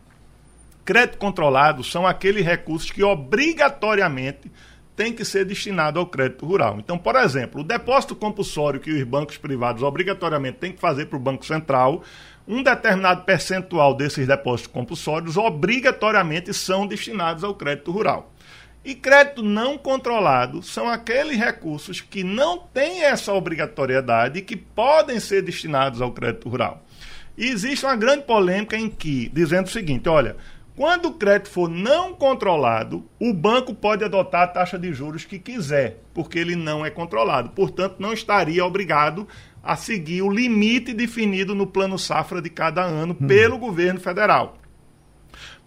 [0.85, 4.53] Crédito controlado são aqueles recursos que obrigatoriamente
[4.95, 6.79] têm que ser destinados ao crédito rural.
[6.79, 11.17] Então, por exemplo, o depósito compulsório que os bancos privados obrigatoriamente têm que fazer para
[11.17, 12.05] o Banco Central
[12.47, 18.33] um determinado percentual desses depósitos compulsórios obrigatoriamente são destinados ao crédito rural.
[18.85, 25.21] E crédito não controlado são aqueles recursos que não têm essa obrigatoriedade e que podem
[25.21, 26.85] ser destinados ao crédito rural.
[27.39, 30.37] E existe uma grande polêmica em que, dizendo o seguinte: olha,
[30.75, 35.39] quando o crédito for não controlado, o banco pode adotar a taxa de juros que
[35.39, 37.51] quiser, porque ele não é controlado.
[37.51, 39.29] Portanto, não estaria obrigado
[39.63, 43.27] a seguir o limite definido no plano safra de cada ano hum.
[43.27, 44.59] pelo governo federal.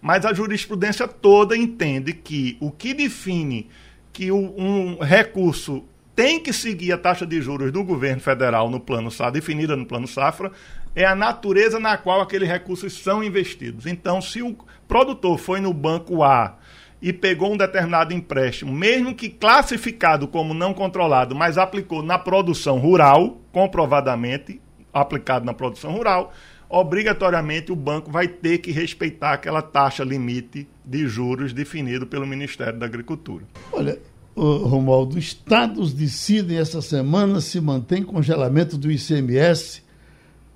[0.00, 3.68] Mas a jurisprudência toda entende que o que define
[4.12, 9.10] que um recurso tem que seguir a taxa de juros do governo federal no plano
[9.10, 10.50] safra, definida no plano safra,
[10.94, 13.86] é a natureza na qual aqueles recursos são investidos.
[13.86, 14.56] Então, se o
[14.88, 16.56] produtor foi no banco A
[17.00, 22.78] e pegou um determinado empréstimo, mesmo que classificado como não controlado, mas aplicou na produção
[22.78, 24.60] rural, comprovadamente
[24.92, 26.32] aplicado na produção rural,
[26.68, 32.78] obrigatoriamente o banco vai ter que respeitar aquela taxa limite de juros definido pelo Ministério
[32.78, 33.44] da Agricultura.
[33.72, 33.98] Olha,
[34.34, 39.82] Romualdo, estados decidem essa semana se mantém congelamento do ICMS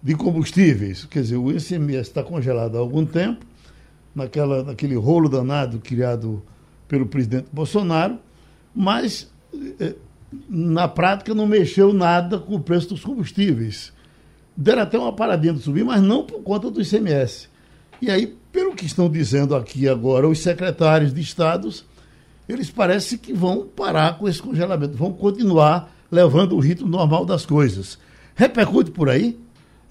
[0.03, 1.05] de combustíveis.
[1.05, 3.50] Quer dizer, o ICMS está congelado há algum tempo
[4.21, 6.43] naquela, naquele rolo danado criado
[6.87, 8.19] pelo presidente Bolsonaro,
[8.75, 9.31] mas
[9.81, 9.95] eh,
[10.49, 13.93] na prática não mexeu nada com o preço dos combustíveis.
[14.57, 17.49] Deram até uma paradinha de subir, mas não por conta do ICMS.
[18.01, 21.85] E aí, pelo que estão dizendo aqui agora os secretários de estados,
[22.49, 27.47] eles parecem que vão parar com esse congelamento, vão continuar levando o ritmo normal das
[27.47, 27.99] coisas.
[28.35, 29.39] Repercute por aí?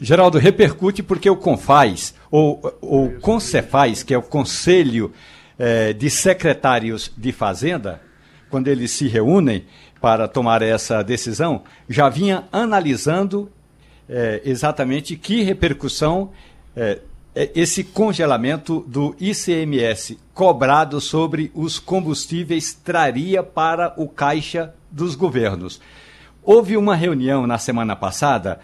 [0.02, 5.12] Geraldo, repercute porque o CONFAS, ou o CONCEFAS, que é o Conselho
[5.58, 8.02] eh, de Secretários de Fazenda,
[8.50, 9.66] quando eles se reúnem
[10.00, 13.52] para tomar essa decisão, já vinha analisando
[14.08, 16.32] eh, exatamente que repercussão
[16.78, 17.00] eh,
[17.36, 25.82] esse congelamento do ICMS cobrado sobre os combustíveis traria para o caixa dos governos.
[26.41, 28.60] Houve uma reunião na semana passada,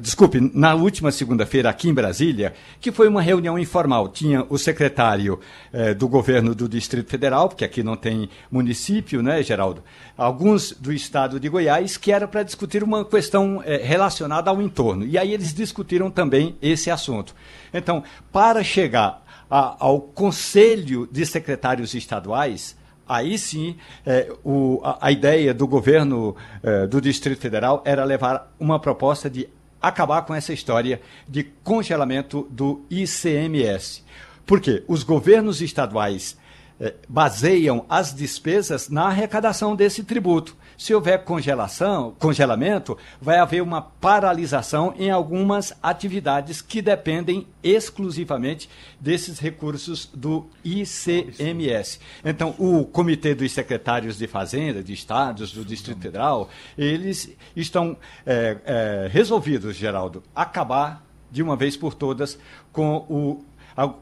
[0.00, 4.08] desculpe, na última segunda-feira aqui em Brasília, que foi uma reunião informal.
[4.08, 5.38] Tinha o secretário
[5.70, 9.84] eh, do governo do Distrito Federal, porque aqui não tem município, né, Geraldo?
[10.16, 15.04] Alguns do estado de Goiás, que era para discutir uma questão eh, relacionada ao entorno.
[15.04, 17.34] E aí eles discutiram também esse assunto.
[17.74, 22.77] Então, para chegar a, ao Conselho de Secretários Estaduais,
[23.08, 28.52] aí sim é, o, a, a, ideia do governo é, do Distrito Federal era levar
[28.60, 29.48] uma proposta de
[29.80, 34.02] acabar com essa história de congelamento do ICMS.
[34.44, 34.84] Por quê?
[34.88, 36.36] Os governos estaduais
[36.80, 40.56] é, baseiam as despesas na arrecadação desse tributo.
[40.78, 49.40] Se houver congelação, congelamento, vai haver uma paralisação em algumas atividades que dependem exclusivamente desses
[49.40, 51.98] recursos do ICMS.
[52.24, 58.56] Então, o Comitê dos Secretários de Fazenda, de Estados, do Distrito Federal, eles estão é,
[58.64, 62.38] é, resolvidos, Geraldo, acabar de uma vez por todas
[62.72, 63.44] com o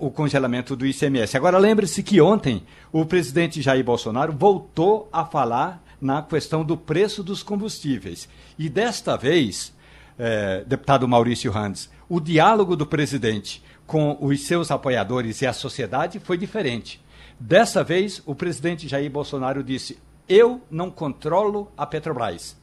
[0.01, 1.37] o congelamento do ICMS.
[1.37, 7.23] Agora, lembre-se que ontem o presidente Jair Bolsonaro voltou a falar na questão do preço
[7.23, 8.29] dos combustíveis.
[8.59, 9.75] E desta vez,
[10.19, 16.19] é, deputado Maurício Randes, o diálogo do presidente com os seus apoiadores e a sociedade
[16.19, 17.01] foi diferente.
[17.39, 22.57] Dessa vez, o presidente Jair Bolsonaro disse: Eu não controlo a Petrobras.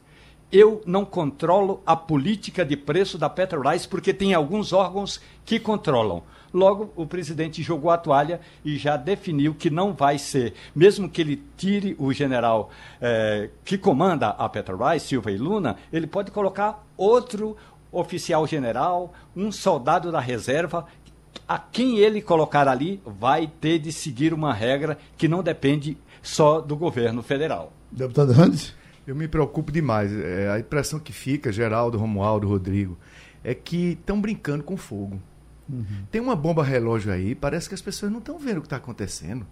[0.51, 6.23] Eu não controlo a política de preço da Petrobras porque tem alguns órgãos que controlam.
[6.53, 11.19] Logo, o presidente jogou a toalha e já definiu que não vai ser, mesmo que
[11.19, 12.69] ele tire o general
[13.01, 17.57] eh, que comanda a Petrobras, Silva e Luna, ele pode colocar outro
[17.91, 20.85] oficial general, um soldado da reserva
[21.47, 26.61] a quem ele colocar ali vai ter de seguir uma regra que não depende só
[26.61, 27.73] do governo federal.
[27.91, 28.73] Deputado Randes?
[29.05, 30.11] Eu me preocupo demais.
[30.13, 32.97] É, a impressão que fica, Geraldo, Romualdo, Rodrigo,
[33.43, 35.21] é que estão brincando com fogo.
[35.69, 36.05] Uhum.
[36.11, 38.77] Tem uma bomba relógio aí, parece que as pessoas não estão vendo o que está
[38.77, 39.45] acontecendo.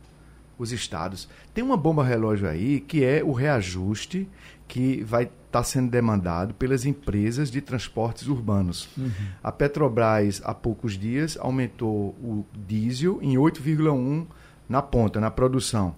[0.58, 1.28] Os estados.
[1.56, 4.30] Tem uma bomba relógio aí que é o reajuste
[4.68, 8.88] que vai estar tá sendo demandado pelas empresas de transportes urbanos.
[8.96, 9.12] Uhum.
[9.44, 14.28] A Petrobras, há poucos dias, aumentou o diesel em 8,1
[14.70, 15.96] na ponta, na produção.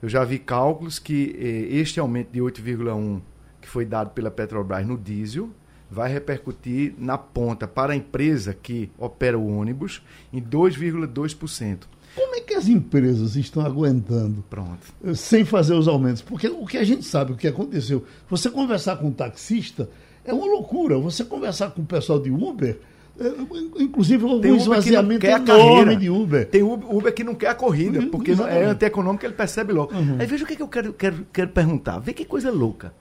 [0.00, 3.20] Eu já vi cálculos que eh, este aumento de 8,1
[3.60, 5.50] que foi dado pela Petrobras no diesel
[5.90, 11.78] vai repercutir na ponta para a empresa que opera o ônibus em 2,2%.
[12.14, 14.44] Como é que as empresas estão aguentando?
[14.50, 14.92] Pronto.
[15.04, 16.20] Eh, sem fazer os aumentos?
[16.20, 19.88] Porque o que a gente sabe, o que aconteceu, você conversar com um taxista
[20.24, 20.98] é uma loucura.
[20.98, 22.78] Você conversar com o pessoal de Uber,
[23.20, 26.46] é, inclusive houve um esvaziamento enorme de Uber.
[26.46, 28.62] Tem Uber que não quer a corrida, porque Exatamente.
[28.62, 29.94] é antieconômico, ele percebe logo.
[29.94, 30.16] Uhum.
[30.18, 31.98] Aí veja o que, é que eu quero, quero, quero perguntar.
[31.98, 32.92] Vê que coisa louca.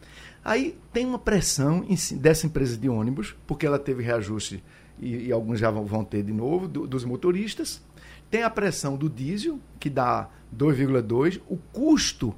[0.48, 4.64] Aí tem uma pressão dessa empresa de ônibus, porque ela teve reajuste
[4.98, 7.84] e, e alguns já vão, vão ter de novo, do, dos motoristas.
[8.32, 11.42] Tem a pressão do diesel, que dá 2,2.
[11.50, 12.34] O custo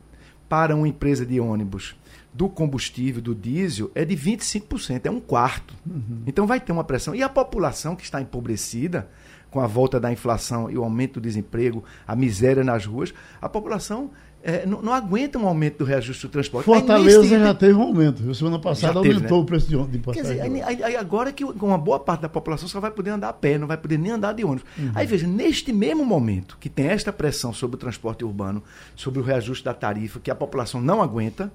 [0.49, 1.95] para uma empresa de ônibus
[2.33, 5.75] do combustível, do diesel, é de 25%, é um quarto.
[5.85, 6.23] Uhum.
[6.25, 7.13] Então vai ter uma pressão.
[7.13, 9.07] E a população que está empobrecida,
[9.51, 13.47] com a volta da inflação e o aumento do desemprego, a miséria nas ruas, a
[13.47, 14.09] população
[14.41, 16.65] é, não, não, aguenta um aumento do reajuste do transporte.
[16.65, 18.33] Fortaleza já teve um aumento.
[18.33, 19.43] Semana passada teve, aumentou né?
[19.43, 20.37] o preço de, de passagem.
[20.37, 23.29] Quer dizer, aí, aí, agora que uma boa parte da população só vai poder andar
[23.29, 24.63] a pé, não vai poder nem andar de ônibus.
[24.77, 24.91] Uhum.
[24.95, 28.63] Aí veja, neste mesmo momento que tem esta pressão sobre o transporte urbano,
[28.95, 31.51] sobre o reajuste da tarifa, que a população não aguenta,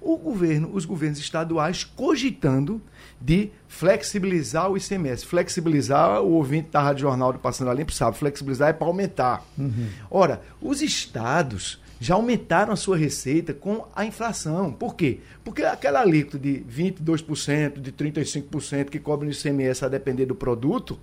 [0.00, 2.80] o governo, os governos estaduais cogitando
[3.20, 5.24] de flexibilizar o ICMS.
[5.24, 9.44] Flexibilizar, o ouvinte da Rádio Jornal do Passando a Limpo sabe, flexibilizar é para aumentar.
[9.56, 9.88] Uhum.
[10.10, 14.72] Ora, os estados já aumentaram a sua receita com a inflação.
[14.72, 15.20] Por quê?
[15.44, 20.98] Porque aquela alíquota de 22%, de 35% que cobre no ICMS a depender do produto,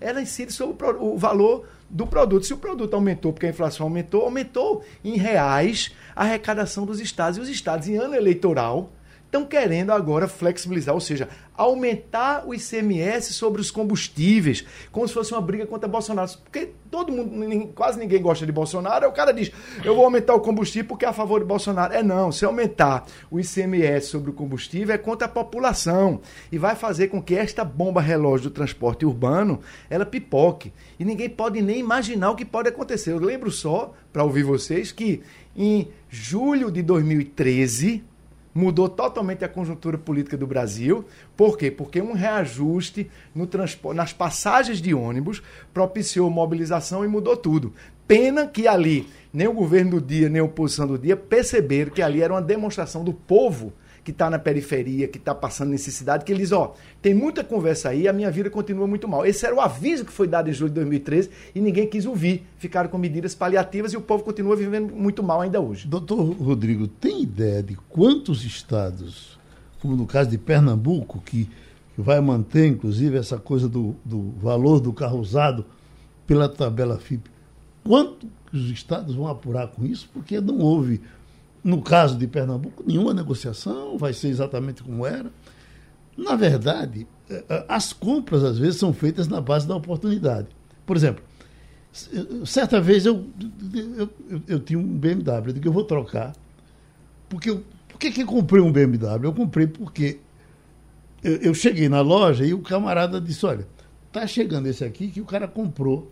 [0.00, 2.46] ela incide sobre o, valor do produto.
[2.46, 7.38] Se o produto aumentou porque a inflação aumentou, aumentou em reais a arrecadação dos estados.
[7.38, 8.90] E os estados, em ano eleitoral,
[9.30, 15.32] estão querendo agora flexibilizar, ou seja, aumentar o ICMS sobre os combustíveis, como se fosse
[15.32, 16.28] uma briga contra Bolsonaro.
[16.42, 19.52] Porque todo mundo, quase ninguém gosta de Bolsonaro, o cara diz,
[19.84, 21.94] eu vou aumentar o combustível porque é a favor de Bolsonaro.
[21.94, 26.74] É não, se aumentar o ICMS sobre o combustível é contra a população e vai
[26.74, 30.72] fazer com que esta bomba relógio do transporte urbano, ela pipoque.
[30.98, 33.12] E ninguém pode nem imaginar o que pode acontecer.
[33.12, 35.22] Eu lembro só, para ouvir vocês, que
[35.56, 38.09] em julho de 2013
[38.60, 41.04] mudou totalmente a conjuntura política do Brasil.
[41.34, 41.70] Por quê?
[41.70, 43.48] Porque um reajuste no
[43.94, 45.42] nas passagens de ônibus
[45.72, 47.72] propiciou mobilização e mudou tudo.
[48.06, 52.02] Pena que ali nem o governo do dia, nem a oposição do dia perceberam que
[52.02, 56.32] ali era uma demonstração do povo que está na periferia, que está passando necessidade, que
[56.32, 59.26] eles, ó, tem muita conversa aí, a minha vida continua muito mal.
[59.26, 62.46] Esse era o aviso que foi dado em julho de 2013 e ninguém quis ouvir.
[62.58, 65.86] Ficaram com medidas paliativas e o povo continua vivendo muito mal ainda hoje.
[65.86, 69.38] Doutor Rodrigo, tem ideia de quantos estados,
[69.80, 71.48] como no caso de Pernambuco, que,
[71.94, 75.64] que vai manter, inclusive, essa coisa do, do valor do carro usado
[76.26, 77.30] pela tabela FIP,
[77.84, 80.08] quanto os estados vão apurar com isso?
[80.12, 81.00] Porque não houve
[81.62, 85.30] no caso de Pernambuco, nenhuma negociação, vai ser exatamente como era.
[86.16, 90.48] Na verdade, é, é, as compras às vezes são feitas na base da oportunidade.
[90.84, 91.22] Por exemplo,
[92.44, 93.26] certa vez eu,
[93.74, 96.34] eu, eu, eu tinha um BMW, eu digo, eu vou trocar.
[97.28, 99.24] Porque eu, por que, que eu comprei um BMW?
[99.24, 100.18] Eu comprei porque
[101.22, 103.66] eu, eu cheguei na loja e o camarada disse, olha,
[104.12, 106.10] tá chegando esse aqui que o cara comprou,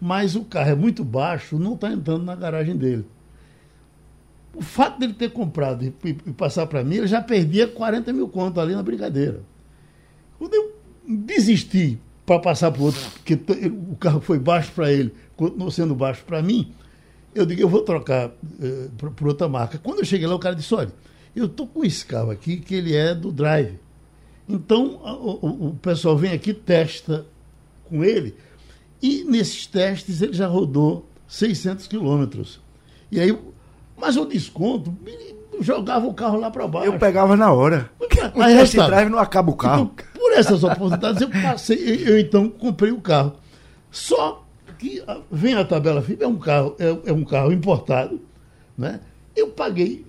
[0.00, 3.04] mas o carro é muito baixo, não está entrando na garagem dele.
[4.56, 8.12] O fato dele ter comprado e, e, e passar para mim, ele já perdia 40
[8.12, 9.42] mil contos ali na brincadeira.
[10.38, 10.74] Quando eu
[11.06, 13.38] desisti para passar para o outro, porque
[13.68, 16.72] o carro foi baixo para ele, continuou sendo baixo para mim,
[17.34, 18.30] eu digo, eu vou trocar
[18.62, 19.78] eh, por outra marca.
[19.78, 20.90] Quando eu cheguei lá, o cara disse, olha,
[21.34, 23.78] eu estou com esse carro aqui que ele é do drive.
[24.48, 27.26] Então, o, o pessoal vem aqui, testa
[27.84, 28.34] com ele,
[29.02, 32.60] e nesses testes ele já rodou 600 quilômetros.
[33.12, 33.36] E aí
[33.96, 34.94] mas o desconto
[35.60, 36.86] jogava o carro lá para baixo.
[36.86, 37.90] Eu pegava na hora.
[38.34, 39.92] O aí, test drive não acaba o carro.
[39.94, 43.34] Então, por essas oportunidades eu passei, eu, eu, então comprei o carro.
[43.90, 44.44] Só
[44.78, 48.20] que ah, vem a tabela FIP, é um carro, é, é um carro importado,
[48.76, 49.00] né?
[49.34, 50.06] Eu paguei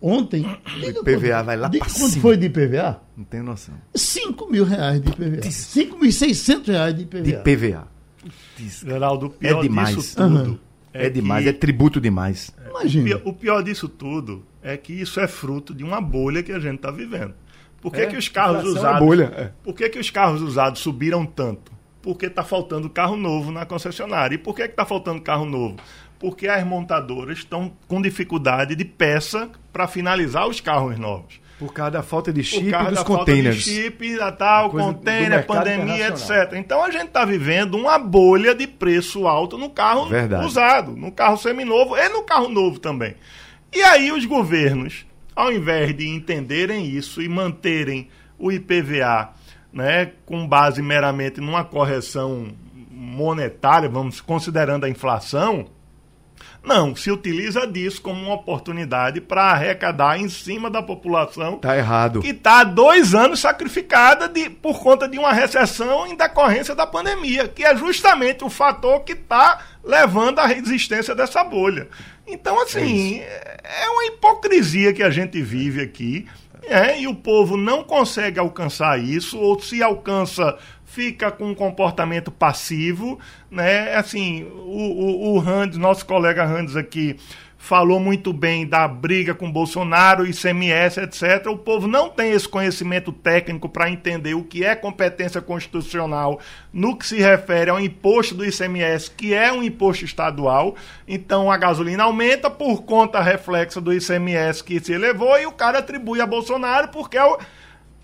[0.00, 0.46] ontem.
[0.82, 3.02] IPVA vai lá para Quanto foi de IPVA?
[3.14, 3.74] Não tenho noção.
[3.94, 5.42] 5 mil reais de IPVA.
[5.42, 7.22] 5.600 reais de IPVA.
[7.22, 7.88] De IPVA.
[8.58, 9.94] Geraldo, o pior é demais.
[9.94, 10.38] disso tudo.
[10.38, 10.58] Uhum.
[10.92, 11.50] É, é demais, que...
[11.50, 12.54] é tributo demais.
[12.68, 13.02] Imagina.
[13.02, 16.52] O pior, o pior, disso tudo é que isso é fruto de uma bolha que
[16.52, 17.34] a gente está vivendo.
[17.80, 19.00] Por que, é, que os carros usados.
[19.00, 19.32] Bolha.
[19.36, 19.50] É.
[19.62, 21.72] Por que, que os carros usados subiram tanto?
[22.00, 24.36] Porque está faltando carro novo na concessionária.
[24.36, 25.76] E por que está faltando carro novo?
[26.18, 31.40] Porque as montadoras estão com dificuldade de peça para finalizar os carros novos.
[31.66, 33.62] Por causa da falta de chip e dos containers.
[33.62, 36.54] chip, tal, container, pandemia, etc.
[36.54, 40.44] Então a gente está vivendo uma bolha de preço alto no carro Verdade.
[40.44, 43.14] usado, no carro seminovo e no carro novo também.
[43.72, 49.30] E aí os governos, ao invés de entenderem isso e manterem o IPVA
[49.72, 52.48] né, com base meramente numa correção
[52.90, 55.66] monetária, vamos considerando a inflação,
[56.64, 61.58] não, se utiliza disso como uma oportunidade para arrecadar em cima da população.
[61.58, 62.20] Tá errado.
[62.20, 66.86] Que está há dois anos sacrificada de, por conta de uma recessão em decorrência da
[66.86, 71.88] pandemia, que é justamente o fator que está levando à resistência dessa bolha.
[72.26, 76.26] Então, assim, é, é uma hipocrisia que a gente vive aqui.
[76.64, 80.56] É, e o povo não consegue alcançar isso, ou se alcança,
[80.92, 83.18] fica com um comportamento passivo,
[83.50, 83.94] né?
[83.94, 87.16] Assim, o, o, o nosso colega Randes aqui,
[87.62, 91.46] falou muito bem da briga com Bolsonaro, ICMS, etc.
[91.46, 96.40] O povo não tem esse conhecimento técnico para entender o que é competência constitucional
[96.72, 100.74] no que se refere ao imposto do ICMS, que é um imposto estadual.
[101.06, 105.78] Então a gasolina aumenta por conta reflexa do ICMS que se elevou e o cara
[105.78, 107.38] atribui a Bolsonaro porque é o,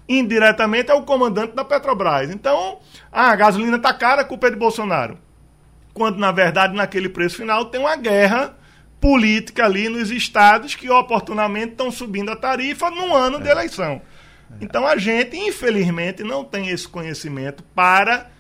[0.09, 2.31] indiretamente é o comandante da Petrobras.
[2.31, 2.79] Então,
[3.12, 5.18] ah, a gasolina está cara, a culpa é de Bolsonaro.
[5.92, 8.57] Quando, na verdade, naquele preço final tem uma guerra
[9.01, 13.40] política ali nos estados que oportunamente estão subindo a tarifa num ano é.
[13.40, 14.01] de eleição.
[14.51, 14.55] É.
[14.61, 18.31] Então a gente, infelizmente, não tem esse conhecimento para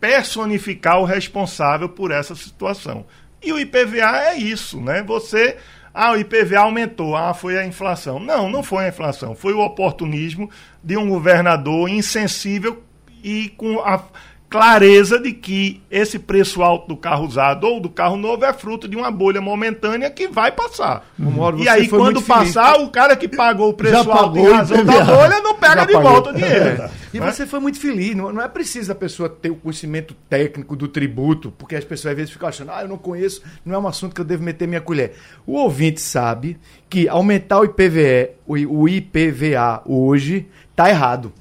[0.00, 3.06] personificar o responsável por essa situação.
[3.42, 5.02] E o IPVA é isso, né?
[5.02, 5.56] Você,
[5.98, 8.20] ah, o IPVA aumentou, ah, foi a inflação.
[8.20, 10.50] Não, não foi a inflação, foi o oportunismo
[10.84, 12.82] de um governador insensível
[13.24, 14.04] e com a
[14.48, 18.86] clareza de que esse preço alto do carro usado ou do carro novo é fruto
[18.86, 21.04] de uma bolha momentânea que vai passar.
[21.18, 21.58] Uhum.
[21.58, 22.86] E aí, quando passar, feliz.
[22.86, 25.84] o cara que pagou o preço Já alto em razão da bolha não pega Já
[25.84, 26.10] de pagou.
[26.10, 26.82] volta o dinheiro.
[26.82, 26.90] É.
[27.12, 27.30] E né?
[27.30, 28.14] você foi muito feliz.
[28.14, 32.12] Não, não é preciso a pessoa ter o conhecimento técnico do tributo, porque as pessoas
[32.12, 34.42] às vezes ficam achando, ah, eu não conheço, não é um assunto que eu devo
[34.42, 35.14] meter minha colher.
[35.46, 36.56] O ouvinte sabe
[36.88, 41.32] que aumentar o IPVE, o IPVA hoje, está errado.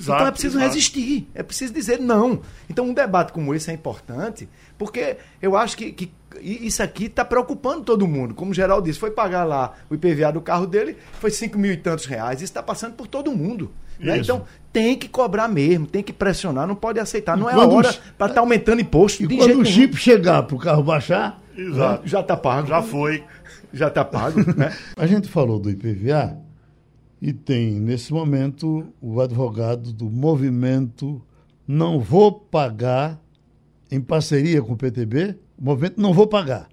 [0.00, 0.74] Exato, então é preciso exato.
[0.74, 2.40] resistir, é preciso dizer não.
[2.68, 7.24] Então um debate como esse é importante, porque eu acho que, que isso aqui está
[7.24, 8.34] preocupando todo mundo.
[8.34, 11.72] Como o Geraldo disse, foi pagar lá o IPVA do carro dele, foi 5 mil
[11.72, 12.36] e tantos reais.
[12.36, 13.70] Isso está passando por todo mundo.
[13.98, 14.18] Né?
[14.18, 17.36] Então tem que cobrar mesmo, tem que pressionar, não pode aceitar.
[17.36, 19.22] Não é a hora para estar tá aumentando imposto.
[19.22, 22.08] E quando o chip chegar para o carro baixar, Exato.
[22.08, 22.68] já está pago.
[22.68, 23.22] Já foi.
[23.72, 24.40] Já está pago.
[24.56, 24.74] né?
[24.96, 26.38] A gente falou do IPVA
[27.20, 31.20] e tem, nesse momento, o advogado do movimento
[31.68, 33.20] Não Vou Pagar,
[33.90, 36.68] em parceria com o PTB, o movimento Não Vou Pagar.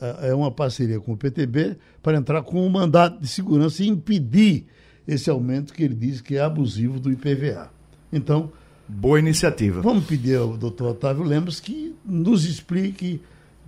[0.00, 3.88] É, é uma parceria com o PTB para entrar com um mandato de segurança e
[3.88, 4.66] impedir
[5.06, 7.70] esse aumento que ele diz que é abusivo do IPVA.
[8.12, 8.50] Então.
[8.88, 9.80] Boa iniciativa.
[9.82, 13.20] Vamos pedir ao doutor Otávio Lemos que nos explique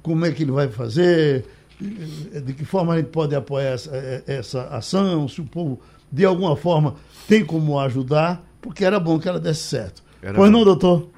[0.02, 1.44] como é que ele vai fazer,
[1.80, 3.90] de que forma a gente pode apoiar essa,
[4.26, 5.80] essa ação, se o povo
[6.12, 6.96] de alguma forma,
[7.26, 10.04] tem como ajudar, porque era bom que ela desse certo.
[10.22, 10.58] Era pois bom.
[10.58, 11.08] não, doutor?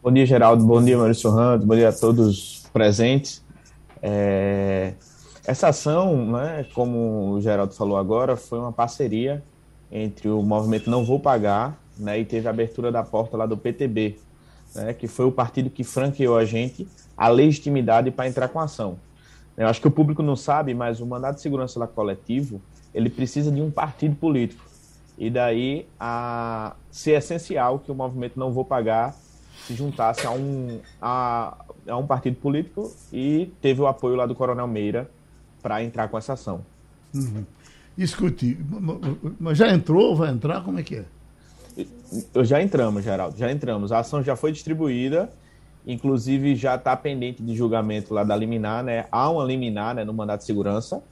[0.00, 0.64] Bom dia, Geraldo.
[0.64, 1.66] Bom dia, Maurício Rando.
[1.66, 3.42] Bom dia a todos presentes.
[4.00, 4.94] É...
[5.44, 9.42] Essa ação, né, como o Geraldo falou agora, foi uma parceria
[9.90, 13.56] entre o movimento Não Vou Pagar né, e teve a abertura da porta lá do
[13.56, 14.20] PTB,
[14.76, 18.64] né, que foi o partido que franqueou a gente a legitimidade para entrar com a
[18.64, 18.96] ação.
[19.56, 22.62] Eu acho que o público não sabe, mas o mandato de segurança lá coletivo
[22.94, 24.64] ele precisa de um partido político.
[25.18, 29.14] E daí a ser essencial que o movimento Não Vou Pagar
[29.66, 31.56] se juntasse a um, a,
[31.86, 35.10] a um partido político e teve o apoio lá do Coronel Meira
[35.62, 36.64] para entrar com essa ação.
[37.14, 37.44] Uhum.
[37.96, 38.58] Escute,
[39.38, 40.62] mas já entrou, vai entrar?
[40.64, 41.04] Como é que é?
[42.42, 43.92] Já entramos, Geraldo, já entramos.
[43.92, 45.30] A ação já foi distribuída,
[45.86, 49.06] inclusive já está pendente de julgamento lá da liminar, né?
[49.10, 51.02] Há uma liminar né, no mandato de segurança,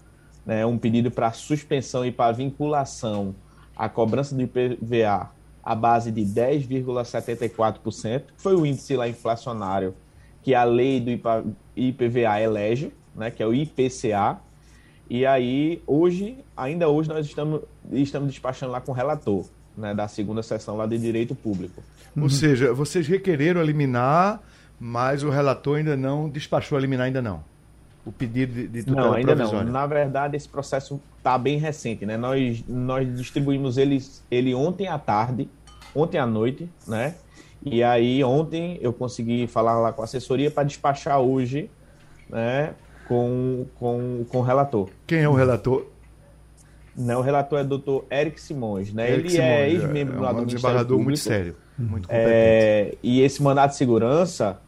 [0.51, 3.36] né, um pedido para suspensão e para vinculação
[3.76, 5.30] à cobrança do IPVA
[5.62, 9.94] à base de 10,74%, que foi o índice lá inflacionário
[10.42, 11.12] que a lei do
[11.76, 14.40] IPVA elege, né, que é o IPCA.
[15.09, 17.61] E aí, hoje, ainda hoje, nós estamos,
[17.92, 19.44] estamos despachando lá com o relator
[19.76, 21.80] né, da segunda sessão lá de Direito Público.
[22.16, 22.28] Ou uhum.
[22.28, 24.42] seja, vocês requereram eliminar
[24.80, 27.44] mas o relator ainda não despachou a liminar, ainda não.
[28.05, 29.64] O pedido de, de tutela Não, ainda provisória.
[29.64, 29.72] não.
[29.72, 32.16] Na verdade, esse processo está bem recente, né?
[32.16, 35.48] Nós, nós distribuímos ele, ele ontem à tarde,
[35.94, 37.14] ontem à noite, né?
[37.62, 41.70] E aí ontem eu consegui falar lá com a assessoria para despachar hoje,
[42.28, 42.72] né?
[43.07, 44.88] Com, com, com o relator.
[45.07, 45.84] Quem é o relator?
[46.96, 49.11] Não, o relator é o doutor Eric Simões, né?
[49.11, 51.03] Eric ele é Simões, é ex-membro é, é um do Ministério Público.
[51.03, 52.30] muito sério, muito competente.
[52.30, 54.59] É, e esse mandato de segurança,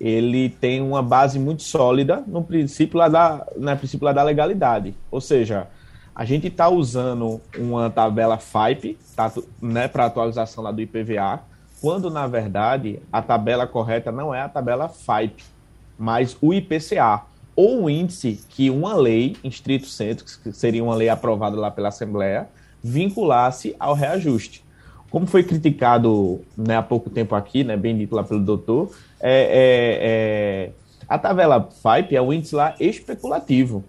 [0.00, 4.94] ele tem uma base muito sólida no princípio lá da, no princípio lá da legalidade.
[5.10, 5.68] Ou seja,
[6.14, 11.40] a gente está usando uma tabela FIPE tá, né, para atualização lá do IPVA,
[11.80, 15.44] quando na verdade a tabela correta não é a tabela FIPE,
[15.98, 17.22] mas o IPCA,
[17.54, 21.70] ou o índice que uma lei, em estrito senso, que seria uma lei aprovada lá
[21.70, 22.48] pela Assembleia,
[22.82, 24.64] vinculasse ao reajuste.
[25.10, 28.90] Como foi criticado né, há pouco tempo aqui, né, bem dito lá pelo doutor,
[29.22, 30.70] é, é, é,
[31.08, 33.84] a tabela FIPE é um índice lá especulativo.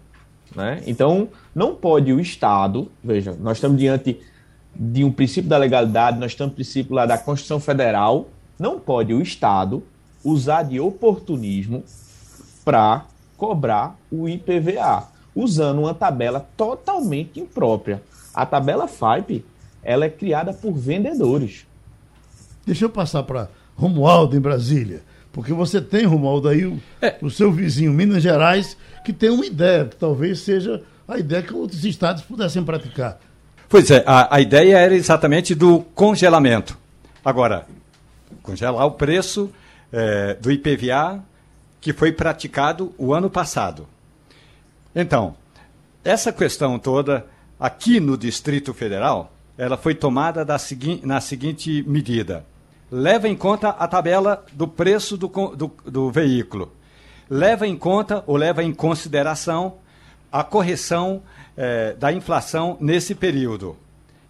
[0.54, 0.80] Né?
[0.86, 4.20] Então, não pode o Estado, veja, nós estamos diante
[4.74, 8.28] de um princípio da legalidade, nós estamos princípio lá da Constituição Federal,
[8.58, 9.82] não pode o Estado
[10.24, 11.82] usar de oportunismo
[12.64, 13.04] para
[13.36, 18.02] cobrar o IPVA, usando uma tabela totalmente imprópria.
[18.32, 19.44] A tabela FIPE,
[19.82, 21.66] ela é criada por vendedores.
[22.64, 25.02] Deixa eu passar para Romualdo em Brasília,
[25.34, 27.16] porque você tem, Romualdo, aí o, é.
[27.20, 31.52] o seu vizinho Minas Gerais, que tem uma ideia, que talvez seja a ideia que
[31.52, 33.18] outros estados pudessem praticar.
[33.68, 36.78] Pois é, a, a ideia era exatamente do congelamento.
[37.24, 37.66] Agora,
[38.44, 39.50] congelar o preço
[39.92, 41.20] é, do IPVA
[41.80, 43.88] que foi praticado o ano passado.
[44.94, 45.34] Então,
[46.04, 47.26] essa questão toda,
[47.58, 52.46] aqui no Distrito Federal, ela foi tomada da segui na seguinte medida.
[52.96, 56.72] Leva em conta a tabela do preço do, do, do veículo.
[57.28, 59.78] Leva em conta ou leva em consideração
[60.30, 61.20] a correção
[61.56, 63.76] eh, da inflação nesse período.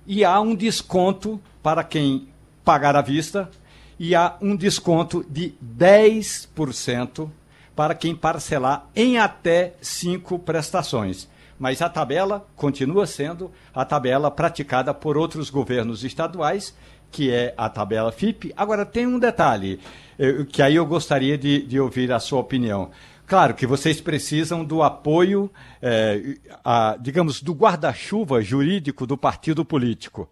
[0.07, 2.27] E há um desconto para quem
[2.65, 3.51] pagar à vista
[3.99, 7.29] e há um desconto de 10%
[7.77, 11.29] para quem parcelar em até cinco prestações.
[11.59, 16.75] Mas a tabela continua sendo a tabela praticada por outros governos estaduais,
[17.15, 18.53] que é a tabela FIP.
[18.57, 19.79] Agora, tem um detalhe,
[20.19, 22.91] eh, que aí eu gostaria de, de ouvir a sua opinião.
[23.25, 25.49] Claro que vocês precisam do apoio,
[25.81, 30.29] é, a, digamos, do guarda-chuva jurídico do partido político.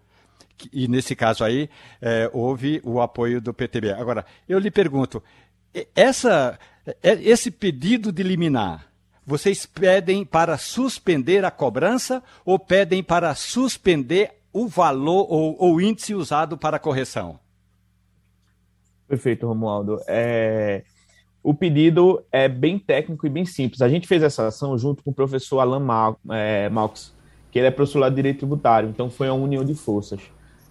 [0.73, 1.69] E nesse caso aí,
[2.01, 3.93] é, houve o apoio do PTB.
[3.93, 5.23] Agora, eu lhe pergunto,
[5.95, 6.59] essa,
[7.01, 8.85] esse pedido de liminar,
[9.25, 16.57] vocês pedem para suspender a cobrança ou pedem para suspender o valor ou índice usado
[16.57, 17.39] para correção?
[19.07, 19.99] Perfeito, Romualdo.
[20.07, 20.83] É,
[21.43, 23.81] o pedido é bem técnico e bem simples.
[23.81, 27.13] A gente fez essa ação junto com o professor Alan Mal, é, Malx,
[27.51, 30.21] que ele é professor lá de Direito Tributário, então foi uma união de forças.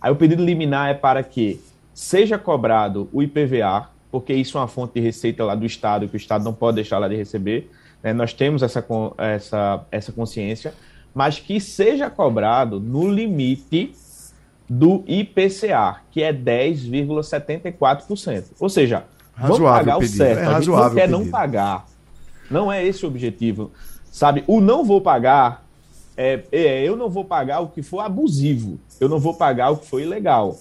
[0.00, 1.60] Aí o pedido liminar é para que
[1.94, 6.16] seja cobrado o IPVA, porque isso é uma fonte de receita lá do Estado, que
[6.16, 7.70] o Estado não pode deixar lá de receber.
[8.02, 8.12] Né?
[8.12, 8.84] Nós temos essa,
[9.18, 10.74] essa, essa consciência,
[11.14, 13.94] mas que seja cobrado no limite
[14.68, 18.46] do IPCA, que é 10,74%.
[18.58, 19.04] Ou seja,
[19.34, 20.38] Razoável Vamos pagar o certo.
[20.38, 21.86] É a gente não quer não pagar.
[22.50, 23.70] Não é esse o objetivo.
[24.10, 25.62] Sabe, o não vou pagar
[26.16, 28.78] é, é, eu não vou pagar o que for abusivo.
[29.00, 30.56] Eu não vou pagar o que for ilegal.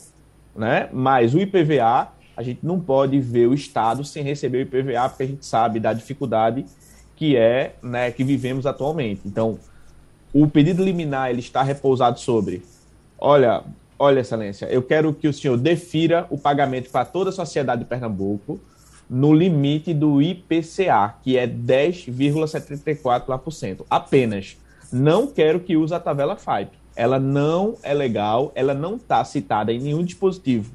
[0.56, 0.90] Né?
[0.92, 5.24] Mas o IPVA, a gente não pode ver o Estado sem receber o IPVA, porque
[5.24, 6.66] a gente sabe da dificuldade
[7.16, 9.22] que é, né, que vivemos atualmente.
[9.26, 9.60] Então,
[10.34, 12.62] o pedido liminar ele está repousado sobre,
[13.18, 13.64] olha,
[14.00, 17.88] olha, excelência, eu quero que o senhor defira o pagamento para toda a sociedade de
[17.88, 18.58] Pernambuco
[19.10, 23.86] no limite do IPCA, que é 10,74%.
[23.90, 24.56] Apenas.
[24.92, 26.80] Não quero que use a tabela FIPE.
[26.96, 30.72] Ela não é legal, ela não está citada em nenhum dispositivo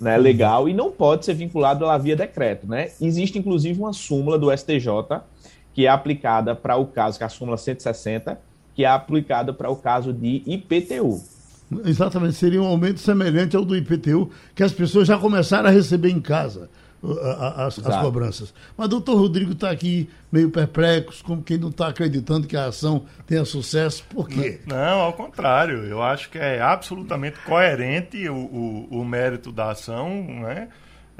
[0.00, 0.22] né, uhum.
[0.22, 2.66] legal e não pode ser vinculado à via decreto.
[2.66, 2.90] Né?
[3.00, 4.86] Existe, inclusive, uma súmula do STJ
[5.74, 8.40] que é aplicada para o caso, que é a súmula 160,
[8.78, 11.20] que é aplicada para o caso de IPTU.
[11.84, 16.10] Exatamente, seria um aumento semelhante ao do IPTU, que as pessoas já começaram a receber
[16.10, 16.70] em casa
[17.56, 18.54] as, as cobranças.
[18.76, 22.66] Mas o doutor Rodrigo está aqui meio perplexo, como quem não está acreditando que a
[22.66, 24.04] ação tenha sucesso.
[24.10, 24.60] Por quê?
[24.64, 25.84] Não, ao contrário.
[25.84, 30.68] Eu acho que é absolutamente coerente o, o, o mérito da ação, né?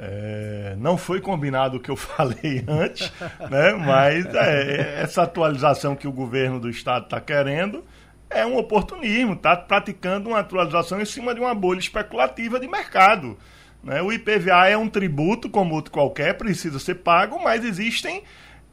[0.01, 3.11] É, não foi combinado o que eu falei antes,
[3.49, 3.73] né?
[3.73, 7.83] mas é, essa atualização que o governo do estado está querendo
[8.29, 13.37] é um oportunismo, está praticando uma atualização em cima de uma bolha especulativa de mercado.
[13.83, 14.01] Né?
[14.01, 18.23] O IPVA é um tributo, como outro qualquer, precisa ser pago, mas existem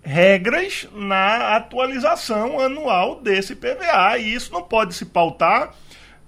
[0.03, 5.74] regras na atualização anual desse IPVA e isso não pode se pautar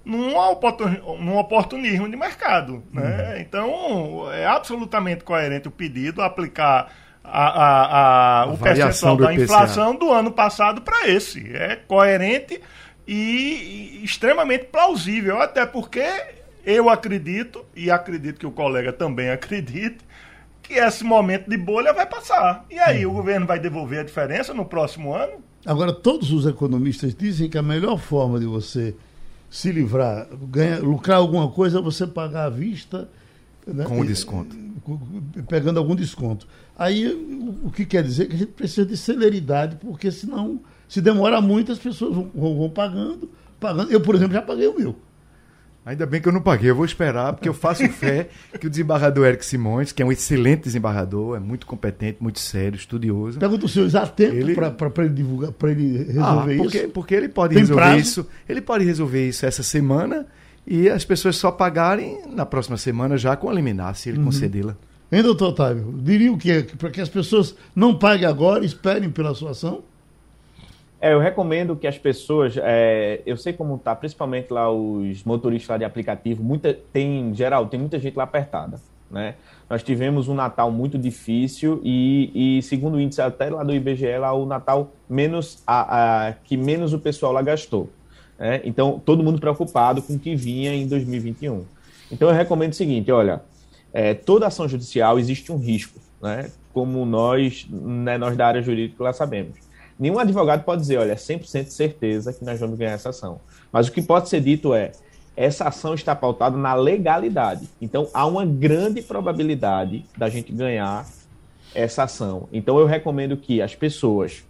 [0.09, 2.83] num, oportunismo de mercado.
[2.91, 3.33] Né?
[3.33, 3.41] Uhum.
[3.41, 6.91] Então, é absolutamente coerente o pedido aplicar
[7.23, 11.55] a, a, a, o percentual da inflação do ano passado para esse.
[11.55, 12.59] É coerente
[13.07, 16.03] e, e extremamente plausível, até porque
[16.65, 19.99] eu acredito, e acredito que o colega também acredite,
[20.63, 22.65] que esse momento de bolha vai passar.
[22.69, 25.33] E aí, o governo vai devolver a diferença no próximo ano?
[25.65, 28.95] Agora, todos os economistas dizem que a melhor forma de você
[29.49, 33.09] se livrar, ganhar, lucrar alguma coisa você pagar à vista.
[33.65, 33.83] Né?
[33.85, 34.55] Com desconto.
[35.47, 36.47] Pegando algum desconto.
[36.77, 37.07] Aí,
[37.63, 41.71] o que quer dizer que a gente precisa de celeridade, porque senão, se demora muito,
[41.71, 43.29] as pessoas vão, vão pagando,
[43.59, 43.91] pagando.
[43.91, 44.95] Eu, por exemplo, já paguei o meu.
[45.85, 48.69] Ainda bem que eu não paguei, eu vou esperar, porque eu faço fé que o
[48.69, 53.39] desembargador Eric Simões, que é um excelente desembargador, é muito competente, muito sério, estudioso.
[53.39, 54.53] Pergunta o senhor, há tempo ele...
[54.53, 56.89] para ele divulgar, para ele resolver ah, porque, isso?
[56.89, 57.99] Porque ele pode Tem resolver prazo?
[57.99, 58.27] isso.
[58.47, 60.27] Ele pode resolver isso essa semana
[60.67, 64.25] e as pessoas só pagarem na próxima semana já com a liminar, se ele uhum.
[64.25, 64.77] concedê-la.
[65.11, 65.91] Hein, doutor Otávio?
[66.03, 66.67] Diria o quê?
[66.77, 69.81] Para que as pessoas não paguem agora, esperem pela sua ação?
[71.01, 75.69] É, eu recomendo que as pessoas, é, eu sei como tá, principalmente lá os motoristas
[75.69, 78.77] lá de aplicativo, muita, tem, geral, tem muita gente lá apertada,
[79.09, 79.35] né?
[79.69, 84.17] Nós tivemos um Natal muito difícil e, e segundo o índice até lá do IBGE,
[84.17, 87.89] lá o Natal menos a, a que menos o pessoal lá gastou.
[88.37, 88.61] Né?
[88.65, 91.63] Então, todo mundo preocupado com o que vinha em 2021.
[92.11, 93.41] Então, eu recomendo o seguinte, olha,
[93.93, 96.49] é, toda ação judicial existe um risco, né?
[96.73, 99.68] Como nós, né, nós da área jurídica lá sabemos
[99.99, 103.41] Nenhum advogado pode dizer, olha, 100% de certeza que nós vamos ganhar essa ação.
[103.71, 104.93] Mas o que pode ser dito é,
[105.35, 107.67] essa ação está pautada na legalidade.
[107.81, 111.05] Então, há uma grande probabilidade da gente ganhar
[111.75, 112.47] essa ação.
[112.51, 114.43] Então, eu recomendo que as pessoas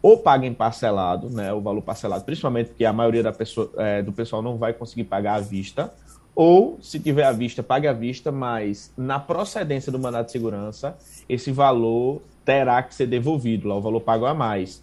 [0.00, 4.12] ou paguem parcelado, né, o valor parcelado, principalmente porque a maioria da pessoa, é, do
[4.12, 5.92] pessoal não vai conseguir pagar à vista,
[6.34, 10.96] ou, se tiver à vista, pague à vista, mas na procedência do mandato de segurança,
[11.28, 14.82] esse valor terá que ser devolvido, lá o valor pago a mais.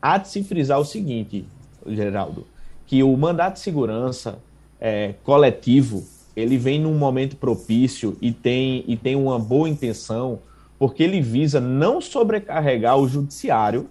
[0.00, 1.44] Há de se frisar o seguinte,
[1.86, 2.46] Geraldo,
[2.86, 4.38] que o mandato de segurança
[4.80, 6.04] é, coletivo
[6.40, 10.38] ele vem num momento propício e tem, e tem uma boa intenção,
[10.78, 13.90] porque ele visa não sobrecarregar o judiciário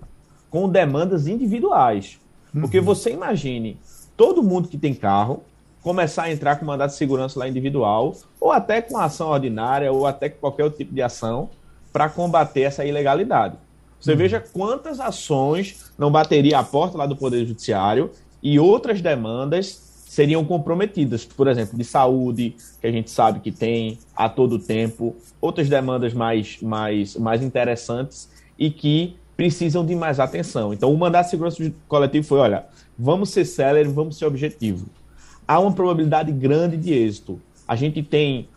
[0.50, 2.18] com demandas individuais.
[2.54, 2.86] Porque uhum.
[2.86, 3.78] você imagine,
[4.16, 5.44] todo mundo que tem carro
[5.82, 10.08] começar a entrar com mandato de segurança lá individual, ou até com ação ordinária, ou
[10.08, 11.50] até com qualquer outro tipo de ação,
[11.92, 13.58] para combater essa ilegalidade.
[14.00, 14.18] Você uhum.
[14.18, 20.44] veja quantas ações não bateria a porta lá do Poder Judiciário e outras demandas seriam
[20.46, 25.70] comprometidas, por exemplo, de saúde, que a gente sabe que tem a todo tempo, outras
[25.70, 30.74] demandas mais, mais, mais interessantes e que precisam de mais atenção.
[30.74, 32.66] Então, o mandato de segurança coletivo foi: olha,
[32.98, 34.88] vamos ser célere, vamos ser objetivo.
[35.48, 37.40] Há uma probabilidade grande de êxito.
[37.68, 38.50] A gente tem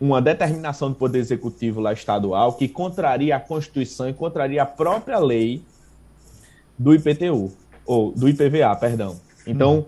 [0.00, 5.18] uma determinação do Poder Executivo lá estadual que contraria a Constituição e contraria a própria
[5.18, 5.62] lei
[6.78, 7.52] do IPTU,
[7.84, 9.16] ou do IPVA, perdão.
[9.46, 9.84] Então, hum.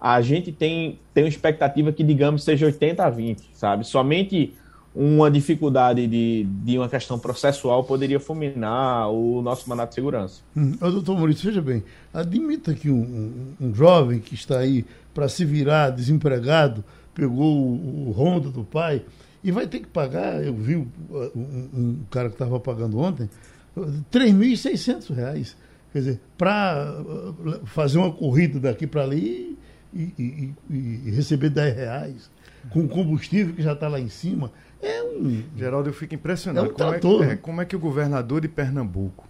[0.00, 3.84] a gente tem, tem uma expectativa que, digamos, seja 80 a 20, sabe?
[3.84, 4.54] Somente
[4.94, 10.40] uma dificuldade de, de uma questão processual poderia fulminar o nosso mandato de segurança.
[10.56, 10.72] Hum.
[10.80, 14.84] Doutor Maurício, veja bem, admita que um, um, um jovem que está aí
[15.14, 16.82] para se virar desempregado,
[17.14, 19.02] pegou o, o Honda do pai
[19.42, 23.28] e vai ter que pagar, eu vi um, um cara que estava pagando ontem,
[23.76, 23.82] R$
[24.12, 25.54] 3.600.
[25.92, 29.58] Quer dizer, para uh, fazer uma corrida daqui para ali
[29.92, 32.30] e, e, e, receber 10 reais,
[32.70, 35.42] com combustível que já está lá em cima, é um.
[35.56, 36.68] Geraldo, eu fico impressionado.
[36.68, 39.26] É um como, é, que, é, como é que o governador de Pernambuco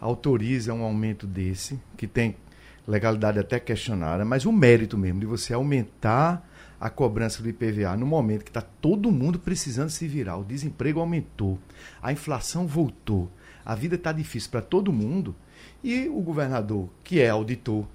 [0.00, 2.36] autoriza um aumento desse, que tem
[2.86, 6.46] legalidade até questionada, mas o mérito mesmo de você aumentar
[6.80, 11.00] a cobrança do IPVA no momento que está todo mundo precisando se virar, o desemprego
[11.00, 11.58] aumentou,
[12.02, 13.30] a inflação voltou,
[13.64, 15.34] a vida está difícil para todo mundo,
[15.82, 17.86] e o governador, que é auditor,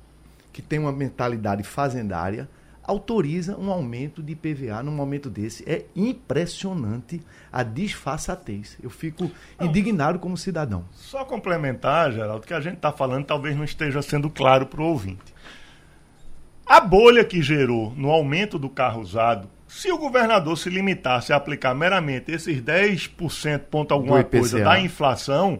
[0.52, 2.50] que tem uma mentalidade fazendária,
[2.84, 5.64] autoriza um aumento de IPVA num momento desse.
[5.70, 7.22] É impressionante
[7.52, 8.78] a disfarçatez.
[8.82, 10.86] Eu fico não, indignado como cidadão.
[10.92, 14.86] Só complementar, Geraldo, que a gente está falando talvez não esteja sendo claro para o
[14.86, 15.34] ouvinte.
[16.72, 21.36] A bolha que gerou no aumento do carro usado, se o governador se limitasse a
[21.36, 25.60] aplicar meramente esses 10% ponto alguma coisa da inflação,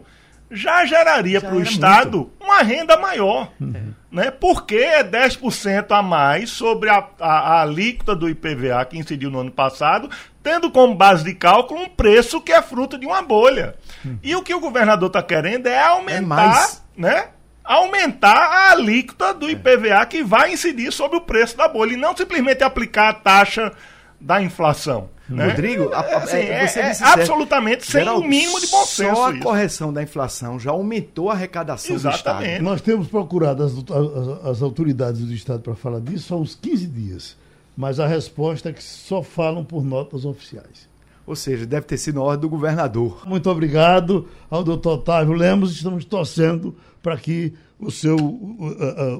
[0.50, 2.32] já geraria para o Estado muito.
[2.40, 3.52] uma renda maior.
[3.60, 3.92] Uhum.
[4.10, 4.30] Né?
[4.30, 9.40] Porque é 10% a mais sobre a, a, a alíquota do IPVA que incidiu no
[9.40, 10.08] ano passado,
[10.42, 13.74] tendo como base de cálculo um preço que é fruto de uma bolha.
[14.02, 14.18] Uhum.
[14.22, 17.28] E o que o governador está querendo é aumentar, é né?
[17.64, 22.16] Aumentar a alíquota do IPVA que vai incidir sobre o preço da bolha e não
[22.16, 23.72] simplesmente aplicar a taxa
[24.20, 25.10] da inflação.
[25.28, 25.48] Né?
[25.48, 28.84] Rodrigo, a, a, é, assim, é, é, é absolutamente sem o um mínimo de bom
[28.84, 29.14] senso.
[29.14, 29.40] Só a isso.
[29.40, 32.44] correção da inflação já aumentou a arrecadação Exatamente.
[32.44, 32.64] do Estado.
[32.64, 36.86] Nós temos procurado as, as, as autoridades do Estado para falar disso há uns 15
[36.86, 37.36] dias,
[37.76, 40.90] mas a resposta é que só falam por notas oficiais.
[41.24, 43.22] Ou seja, deve ter sido na ordem do governador.
[43.24, 45.72] Muito obrigado ao doutor Otávio Lemos.
[45.72, 48.56] Estamos torcendo para que o seu, o,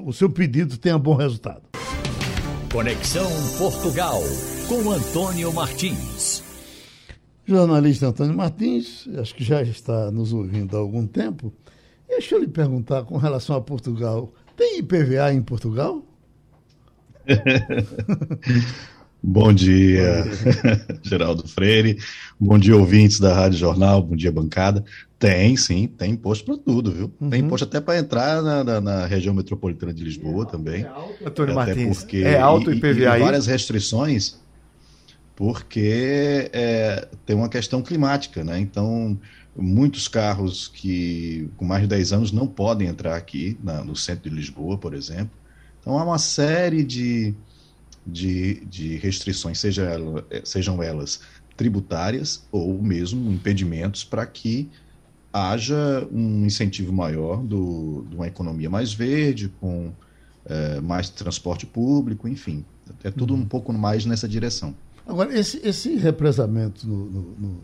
[0.05, 1.63] o, o seu pedido tenha bom resultado.
[2.71, 4.21] Conexão Portugal
[4.67, 6.41] com Antônio Martins.
[7.45, 11.53] Jornalista Antônio Martins, acho que já está nos ouvindo há algum tempo.
[12.07, 14.33] Deixa eu lhe perguntar com relação a Portugal.
[14.55, 16.03] Tem IPVA em Portugal?
[19.21, 20.25] Bom dia,
[21.01, 21.97] Geraldo Freire.
[22.39, 24.01] Bom dia, ouvintes da Rádio Jornal.
[24.03, 24.83] Bom dia, bancada.
[25.23, 27.13] Tem, sim, tem imposto para tudo, viu?
[27.17, 27.29] Uhum.
[27.29, 30.83] Tem imposto até para entrar na, na, na, região metropolitana de Lisboa é também.
[30.83, 31.99] É alto, Antônio Martins.
[31.99, 34.37] Porque, é alto o IPVA e, e várias restrições,
[35.33, 38.59] porque é, tem uma questão climática, né?
[38.59, 39.17] Então,
[39.55, 44.29] muitos carros que com mais de 10 anos não podem entrar aqui na, no centro
[44.29, 45.31] de Lisboa, por exemplo.
[45.79, 47.33] Então, há uma série de,
[48.05, 51.21] de, de restrições, seja ela, sejam elas
[51.55, 54.69] tributárias ou mesmo impedimentos para que
[55.33, 59.91] haja um incentivo maior do, de uma economia mais verde, com
[60.45, 62.63] é, mais transporte público, enfim.
[63.03, 63.41] É tudo uhum.
[63.41, 64.75] um pouco mais nessa direção.
[65.07, 67.63] Agora, esse, esse represamento no, no, no,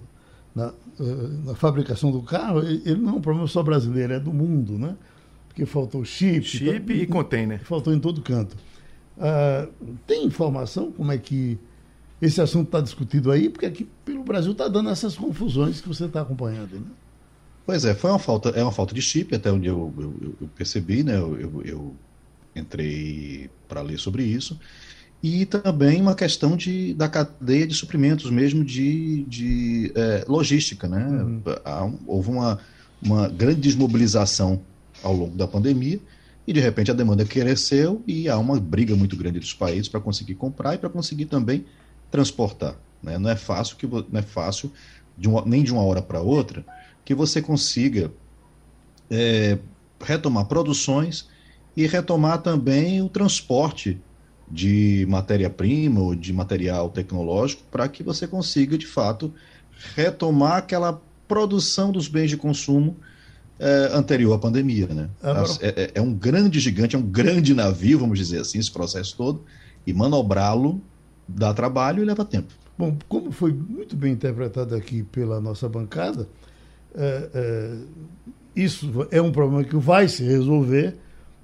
[0.55, 0.67] na,
[0.99, 4.77] uh, na, fabricação do carro, ele não é um problema só brasileiro, é do mundo,
[4.77, 4.95] né?
[5.47, 6.43] Porque faltou chip.
[6.43, 7.63] Chip tá, e container.
[7.63, 8.57] Faltou em todo canto.
[9.17, 11.57] Uh, tem informação como é que
[12.21, 13.49] esse assunto está discutido aí?
[13.49, 16.87] Porque aqui pelo Brasil está dando essas confusões que você está acompanhando, né?
[17.69, 20.47] Pois é, foi uma falta, é uma falta de chip, até onde eu, eu, eu
[20.55, 21.17] percebi, né?
[21.17, 21.95] Eu, eu,
[22.55, 24.59] entrei para ler sobre isso.
[25.21, 31.05] E também uma questão de, da cadeia de suprimentos mesmo de, de é, logística, né?
[31.05, 31.99] Uhum.
[32.07, 32.59] Houve uma,
[32.99, 34.59] uma grande desmobilização
[35.03, 35.99] ao longo da pandemia
[36.47, 39.99] e de repente a demanda cresceu e há uma briga muito grande dos países para
[39.99, 41.65] conseguir comprar e para conseguir também
[42.09, 42.75] transportar.
[43.03, 43.19] Né?
[43.19, 44.71] Não é fácil que não é fácil
[45.15, 46.65] de uma, nem de uma hora para outra
[47.09, 48.11] que você consiga
[49.09, 49.57] é,
[49.99, 51.27] retomar produções
[51.75, 53.99] e retomar também o transporte
[54.47, 59.33] de matéria-prima ou de material tecnológico para que você consiga, de fato,
[59.95, 62.95] retomar aquela produção dos bens de consumo
[63.57, 64.85] é, anterior à pandemia.
[64.85, 65.09] Né?
[65.61, 69.17] É, é, é, um grande gigante, é um grande navio, vamos dizer assim, esse processo
[69.17, 69.43] todo,
[69.83, 70.79] e manobrá-lo
[71.27, 72.53] dá trabalho e leva tempo.
[72.77, 76.29] Bom, como foi muito bem interpretado aqui pela nossa bancada,
[78.55, 80.95] isso é um problema que vai se resolver,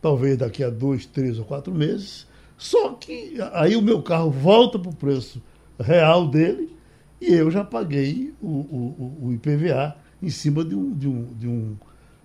[0.02, 2.28] talvez daqui a dois, três ou quatro meses.
[2.58, 5.42] Só que aí o meu carro volta para o preço
[5.80, 6.76] real dele
[7.20, 11.48] e eu já paguei o, o, o IPVA em cima de, um, de, um, de,
[11.48, 11.78] um,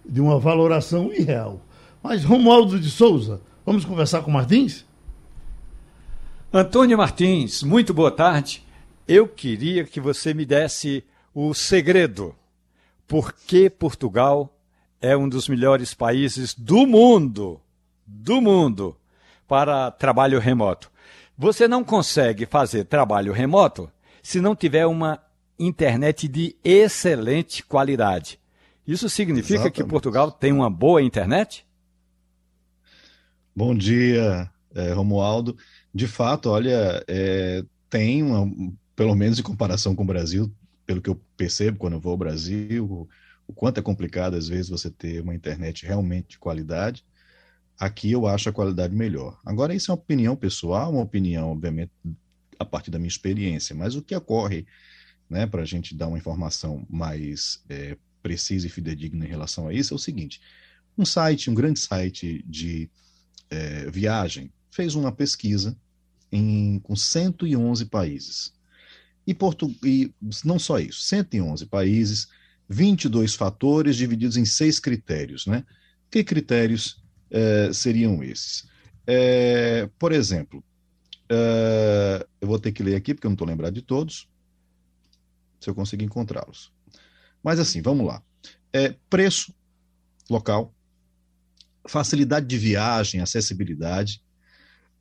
[0.04, 1.60] de uma valoração irreal.
[2.02, 4.86] Mas Romualdo de Souza, vamos conversar com Martins?
[6.52, 8.64] Antônio Martins, muito boa tarde.
[9.06, 11.04] Eu queria que você me desse
[11.34, 12.34] o segredo
[13.10, 14.56] por que Portugal
[15.00, 17.60] é um dos melhores países do mundo,
[18.06, 18.96] do mundo,
[19.48, 20.88] para trabalho remoto.
[21.36, 23.90] Você não consegue fazer trabalho remoto
[24.22, 25.20] se não tiver uma
[25.58, 28.38] internet de excelente qualidade.
[28.86, 29.74] Isso significa Exatamente.
[29.74, 31.66] que Portugal tem uma boa internet?
[33.56, 35.56] Bom dia, é, Romualdo.
[35.92, 38.48] De fato, olha, é, tem uma,
[38.94, 40.48] pelo menos em comparação com o Brasil,
[40.90, 43.08] pelo que eu percebo quando eu vou ao Brasil,
[43.46, 47.04] o quanto é complicado às vezes você ter uma internet realmente de qualidade.
[47.78, 49.38] Aqui eu acho a qualidade melhor.
[49.46, 51.92] Agora, isso é uma opinião pessoal, uma opinião, obviamente,
[52.58, 54.66] a partir da minha experiência, mas o que ocorre,
[55.28, 59.72] né, para a gente dar uma informação mais é, precisa e fidedigna em relação a
[59.72, 60.40] isso, é o seguinte:
[60.98, 62.90] um site, um grande site de
[63.48, 65.78] é, viagem, fez uma pesquisa
[66.32, 68.58] em, com 111 países.
[69.26, 69.74] E, Portu...
[69.84, 70.12] e
[70.44, 72.28] não só isso, 111 países,
[72.68, 75.46] 22 fatores divididos em seis critérios.
[75.46, 75.64] Né?
[76.10, 78.68] Que critérios é, seriam esses?
[79.06, 80.62] É, por exemplo,
[81.28, 84.28] é, eu vou ter que ler aqui porque eu não estou lembrado de todos,
[85.60, 86.72] se eu conseguir encontrá-los.
[87.42, 88.22] Mas assim, vamos lá.
[89.08, 89.54] preço,
[90.28, 90.74] local,
[91.88, 94.22] facilidade de viagem, acessibilidade,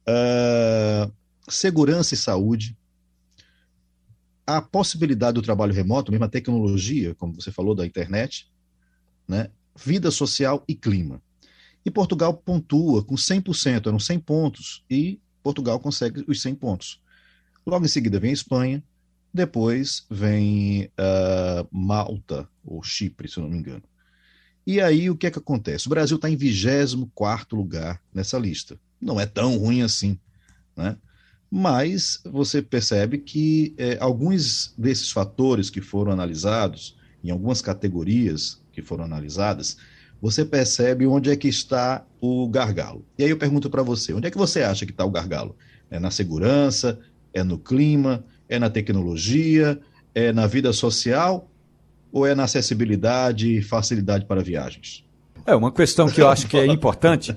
[0.08, 1.12] uh,
[1.48, 2.78] segurança e saúde,
[4.58, 8.50] a possibilidade do trabalho remoto, mesmo a tecnologia, como você falou, da internet,
[9.28, 9.50] né?
[9.76, 11.22] vida social e clima.
[11.86, 17.00] E Portugal pontua com 100%, eram 100 pontos, e Portugal consegue os 100 pontos.
[17.66, 18.84] Logo em seguida vem a Espanha,
[19.32, 23.84] depois vem uh, Malta, ou Chipre, se eu não me engano.
[24.66, 25.86] E aí o que é que acontece?
[25.86, 28.80] O Brasil está em 24 lugar nessa lista.
[29.00, 30.20] Não é tão ruim assim,
[30.76, 30.98] né?
[31.52, 38.82] Mas você percebe que é, alguns desses fatores que foram analisados, em algumas categorias que
[38.82, 39.78] foram analisadas,
[40.22, 43.06] você percebe onde é que está o gargalo.
[43.18, 45.56] E aí eu pergunto para você, onde é que você acha que está o gargalo?
[45.90, 47.00] É na segurança?
[47.34, 48.24] É no clima?
[48.48, 49.80] É na tecnologia?
[50.14, 51.50] É na vida social?
[52.12, 55.04] Ou é na acessibilidade e facilidade para viagens?
[55.46, 57.36] É uma questão que eu acho que é importante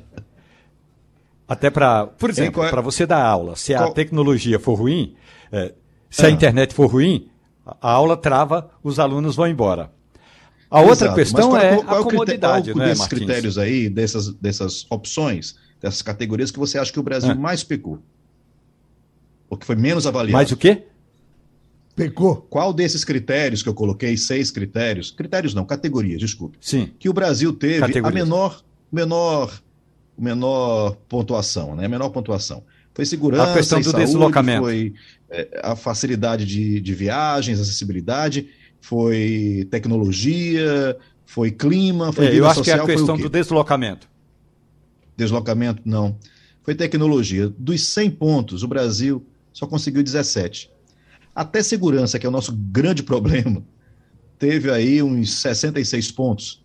[1.52, 3.90] até para, por exemplo, é, para você dar aula, se qual...
[3.90, 5.14] a tecnologia for ruim,
[5.52, 5.74] é,
[6.08, 6.30] se a ah.
[6.30, 7.28] internet for ruim,
[7.66, 9.92] a aula trava, os alunos vão embora.
[10.70, 10.90] A Exato.
[10.90, 15.56] outra questão qual, é qual, a comodidade, qual, né, desses critérios aí, dessas, dessas opções,
[15.78, 17.34] dessas categorias que você acha que o Brasil ah.
[17.34, 17.98] mais pecou?
[19.50, 20.32] Ou que foi menos avaliado?
[20.32, 20.84] Mais o quê?
[21.94, 22.36] Pecou.
[22.48, 26.56] Qual desses critérios que eu coloquei, seis critérios, critérios não, categorias, desculpe.
[26.62, 26.90] Sim.
[26.98, 29.52] Que o Brasil teve a menor, menor
[30.22, 31.88] menor pontuação, né?
[31.88, 32.62] Menor pontuação.
[32.94, 34.62] Foi segurança, a questão do saúde, deslocamento.
[34.62, 34.94] foi
[35.28, 38.48] é, a facilidade de, de viagens, acessibilidade,
[38.80, 44.08] foi tecnologia, foi clima, foi é, Eu acho social, que é a questão do deslocamento.
[45.16, 46.16] Deslocamento, não.
[46.62, 47.48] Foi tecnologia.
[47.58, 50.70] Dos 100 pontos, o Brasil só conseguiu 17.
[51.34, 53.64] Até segurança, que é o nosso grande problema,
[54.38, 56.62] teve aí uns 66 pontos.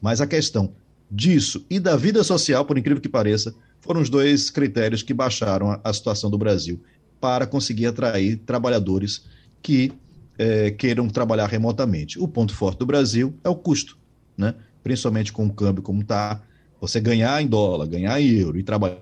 [0.00, 0.72] Mas a questão,
[1.10, 5.70] disso e da vida social, por incrível que pareça, foram os dois critérios que baixaram
[5.70, 6.80] a, a situação do Brasil
[7.20, 9.24] para conseguir atrair trabalhadores
[9.62, 9.92] que
[10.38, 12.18] é, queiram trabalhar remotamente.
[12.18, 13.96] O ponto forte do Brasil é o custo,
[14.36, 14.54] né?
[14.82, 16.42] principalmente com o câmbio como está.
[16.80, 18.98] Você ganhar em dólar, ganhar em euro e trabalhar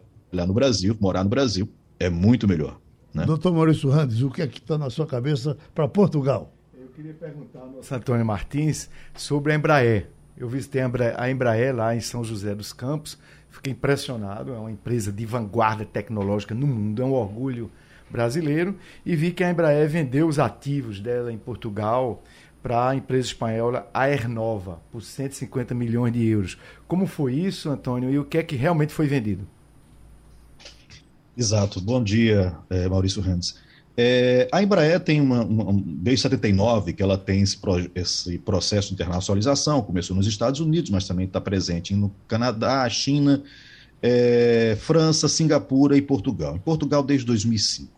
[0.46, 2.78] no Brasil, morar no Brasil, é muito melhor.
[3.12, 3.26] Né?
[3.26, 6.52] Doutor Maurício Randes, o que é que está na sua cabeça para Portugal?
[6.78, 10.08] Eu queria perguntar ao nosso Antônio Martins sobre a Embraer.
[10.36, 13.18] Eu visitei a Embraer lá em São José dos Campos,
[13.50, 17.70] fiquei impressionado, é uma empresa de vanguarda tecnológica no mundo, é um orgulho
[18.10, 22.22] brasileiro, e vi que a Embraer vendeu os ativos dela em Portugal
[22.62, 26.58] para a empresa espanhola Aernova por 150 milhões de euros.
[26.86, 29.46] Como foi isso, Antônio, e o que é que realmente foi vendido?
[31.36, 31.80] Exato.
[31.80, 33.58] Bom dia, eh, Maurício Randes.
[33.96, 38.88] É, a Embraer tem uma, uma, desde 79 que ela tem esse, pro, esse, processo
[38.88, 43.42] de internacionalização, começou nos Estados Unidos, mas também está presente no Canadá, China,
[44.00, 46.56] é, França, Singapura e Portugal.
[46.56, 47.92] Em Portugal desde 2005.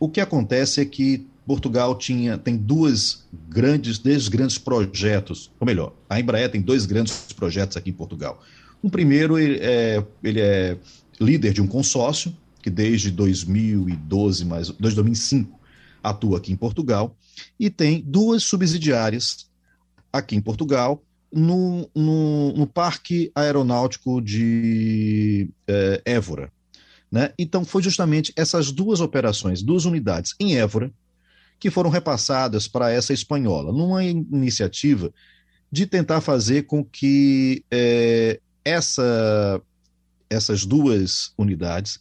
[0.00, 5.92] O que acontece é que Portugal tinha, tem duas grandes, dois grandes projetos, ou melhor,
[6.08, 8.42] a Embraer tem dois grandes projetos aqui em Portugal.
[8.82, 10.76] Um primeiro, ele é, ele é
[11.20, 12.34] líder de um consórcio,
[12.64, 15.60] que desde 2012, mais, desde 2005,
[16.02, 17.14] atua aqui em Portugal,
[17.60, 19.50] e tem duas subsidiárias
[20.10, 26.50] aqui em Portugal, no, no, no Parque Aeronáutico de é, Évora.
[27.12, 27.34] Né?
[27.38, 30.90] Então, foi justamente essas duas operações, duas unidades em Évora,
[31.60, 35.12] que foram repassadas para essa espanhola, numa iniciativa
[35.70, 39.60] de tentar fazer com que é, essa,
[40.30, 42.00] essas duas unidades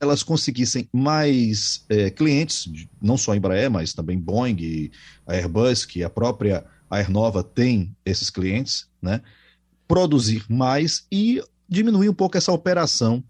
[0.00, 2.70] elas conseguissem mais é, clientes,
[3.00, 4.90] não só a Embraer, mas também Boeing,
[5.26, 9.20] a Airbus, que a própria Aernova tem esses clientes, né?
[9.86, 13.22] produzir mais e diminuir um pouco essa operação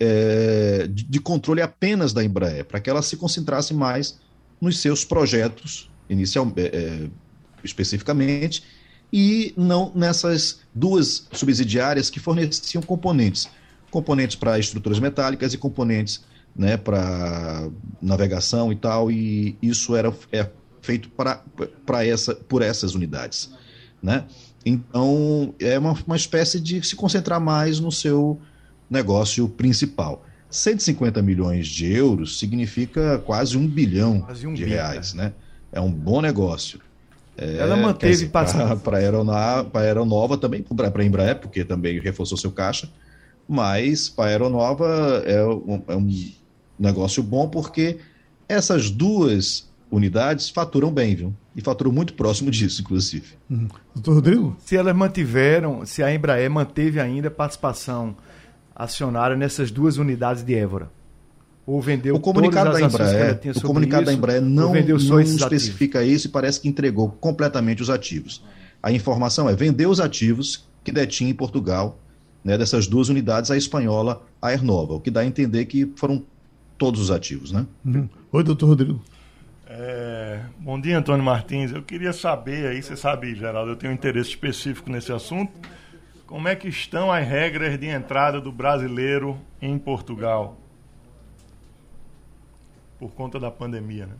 [0.00, 4.18] é, de, controle apenas da Embraer, para que ela se concentrasse mais
[4.60, 7.08] nos seus projetos, inicial, é
[7.62, 8.64] especificamente,
[9.12, 13.48] e não nessas duas subsidiárias que forneciam componentes
[13.92, 16.24] componentes para estruturas metálicas e componentes
[16.56, 17.68] né, para
[18.00, 20.48] navegação e tal, e isso era é
[20.80, 23.52] feito para essa, por essas unidades.
[24.02, 24.24] Né?
[24.66, 28.40] Então, é uma, uma espécie de se concentrar mais no seu
[28.90, 30.24] negócio principal.
[30.50, 35.32] 150 milhões de euros significa quase um bilhão quase um de reais, né?
[35.72, 36.78] É um bom negócio.
[37.38, 42.52] É, Ela manteve para a aeronova, aeronova também, para a Embraer, porque também reforçou seu
[42.52, 42.90] caixa,
[43.48, 46.32] mas para a aeronova é um, é um
[46.78, 47.98] negócio bom porque
[48.48, 51.34] essas duas unidades faturam bem, viu?
[51.54, 53.34] E faturam muito próximo disso, inclusive.
[53.50, 53.68] Uhum.
[53.94, 54.56] Doutor Rodrigo?
[54.58, 58.16] Se elas mantiveram, se a Embraer manteve ainda participação
[58.74, 60.90] acionária nessas duas unidades de Évora.
[61.66, 66.16] Ou vendeu o comunicado da Embraer, o comunicado isso, da Embraer não, não especifica ativos.
[66.16, 68.42] isso e parece que entregou completamente os ativos.
[68.82, 72.00] A informação é vender os ativos que detinha em Portugal,
[72.44, 76.24] né, dessas duas unidades, a espanhola, a Aernova, o que dá a entender que foram
[76.76, 77.66] todos os ativos, né?
[77.84, 78.08] Uhum.
[78.32, 79.00] Oi, doutor Rodrigo.
[79.66, 81.72] É, bom dia, Antônio Martins.
[81.72, 85.52] Eu queria saber aí, você sabe, Geraldo, eu tenho um interesse específico nesse assunto.
[86.26, 90.58] Como é que estão as regras de entrada do brasileiro em Portugal?
[92.98, 94.14] Por conta da pandemia, né?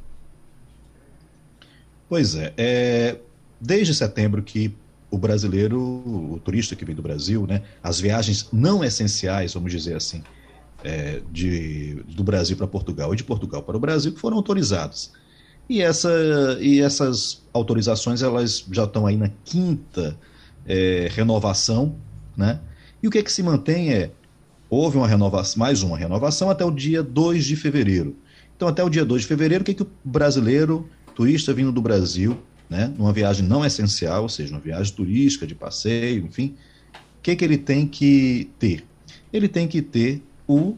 [2.08, 3.18] Pois é, é
[3.60, 4.74] desde setembro que
[5.12, 9.94] o brasileiro, o turista que vem do Brasil, né, as viagens não essenciais, vamos dizer
[9.94, 10.22] assim,
[10.82, 15.12] é, de, do Brasil para Portugal e de Portugal para o Brasil foram autorizadas.
[15.68, 16.10] E, essa,
[16.60, 20.16] e essas autorizações elas já estão aí na quinta
[20.66, 21.94] é, renovação,
[22.34, 22.58] né?
[23.02, 24.10] E o que é que se mantém é
[24.68, 28.16] houve uma renovação, mais uma renovação até o dia 2 de fevereiro.
[28.56, 31.70] Então, até o dia 2 de fevereiro, o que, é que o brasileiro, turista vindo
[31.70, 32.38] do Brasil,
[32.72, 36.54] né, numa viagem não essencial, ou seja, uma viagem turística, de passeio, enfim,
[37.18, 38.82] o que, que ele tem que ter?
[39.30, 40.76] Ele tem que ter o, uh,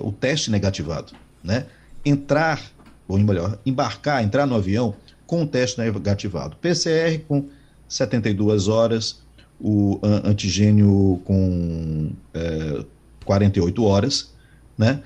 [0.00, 1.12] uh, o teste negativado,
[1.42, 1.66] né?
[2.02, 2.58] Entrar,
[3.06, 4.94] ou melhor, embarcar, entrar no avião
[5.26, 6.56] com o teste negativado.
[6.56, 7.46] PCR com
[7.86, 9.22] 72 horas,
[9.60, 12.84] o antigênio com é,
[13.24, 14.32] 48 horas,
[14.76, 15.00] né?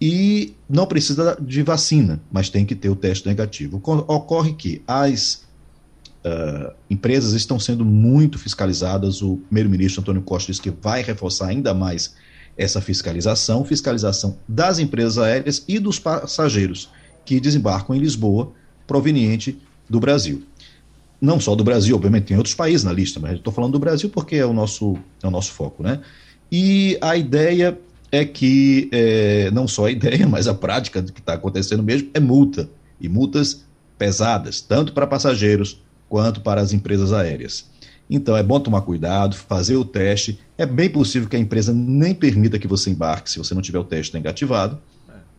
[0.00, 3.80] E não precisa de vacina, mas tem que ter o teste negativo.
[4.08, 5.44] Ocorre que as
[6.24, 9.22] uh, empresas estão sendo muito fiscalizadas.
[9.22, 12.14] O primeiro-ministro Antônio Costa disse que vai reforçar ainda mais
[12.56, 16.88] essa fiscalização fiscalização das empresas aéreas e dos passageiros
[17.24, 18.52] que desembarcam em Lisboa,
[18.86, 20.44] proveniente do Brasil
[21.24, 24.10] não só do Brasil, obviamente tem outros países na lista, mas estou falando do Brasil
[24.10, 26.00] porque é o nosso, é o nosso foco, né?
[26.52, 27.78] E a ideia
[28.14, 32.08] é que, é, não só a ideia, mas a prática do que está acontecendo mesmo
[32.14, 32.68] é multa,
[33.00, 33.64] e multas
[33.98, 37.68] pesadas, tanto para passageiros quanto para as empresas aéreas.
[38.08, 40.38] Então é bom tomar cuidado, fazer o teste.
[40.58, 43.78] É bem possível que a empresa nem permita que você embarque se você não tiver
[43.78, 44.78] o teste negativado,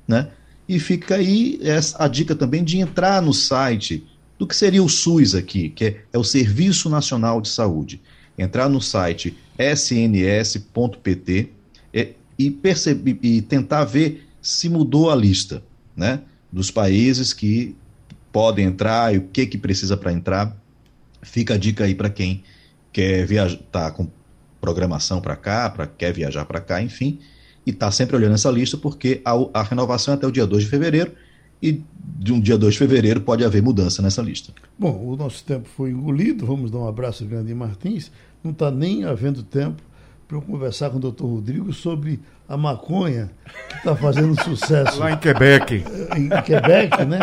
[0.08, 0.30] né?
[0.68, 4.04] E fica aí essa, a dica também de entrar no site
[4.38, 8.02] do que seria o SUS aqui, que é, é o Serviço Nacional de Saúde.
[8.38, 11.50] Entrar no site sns.pt
[11.94, 15.64] é, e, perceber, e tentar ver se mudou a lista
[15.96, 16.22] né,
[16.52, 17.76] dos países que
[18.32, 20.56] podem entrar e o que, que precisa para entrar.
[21.22, 22.44] Fica a dica aí para quem
[22.92, 24.08] quer viajar, tá com
[24.60, 27.20] programação para cá, para quer viajar para cá, enfim,
[27.66, 30.64] e está sempre olhando essa lista, porque a, a renovação é até o dia 2
[30.64, 31.12] de fevereiro
[31.62, 31.82] e
[32.20, 34.54] de um dia 2 de fevereiro pode haver mudança nessa lista.
[34.78, 38.12] Bom, o nosso tempo foi engolido, vamos dar um abraço grande em Martins.
[38.44, 39.82] Não está nem havendo tempo
[40.28, 43.30] para eu conversar com o doutor Rodrigo sobre a maconha
[43.70, 45.00] que está fazendo sucesso.
[45.00, 45.84] Lá em Quebec.
[46.16, 47.20] Em Quebec, né?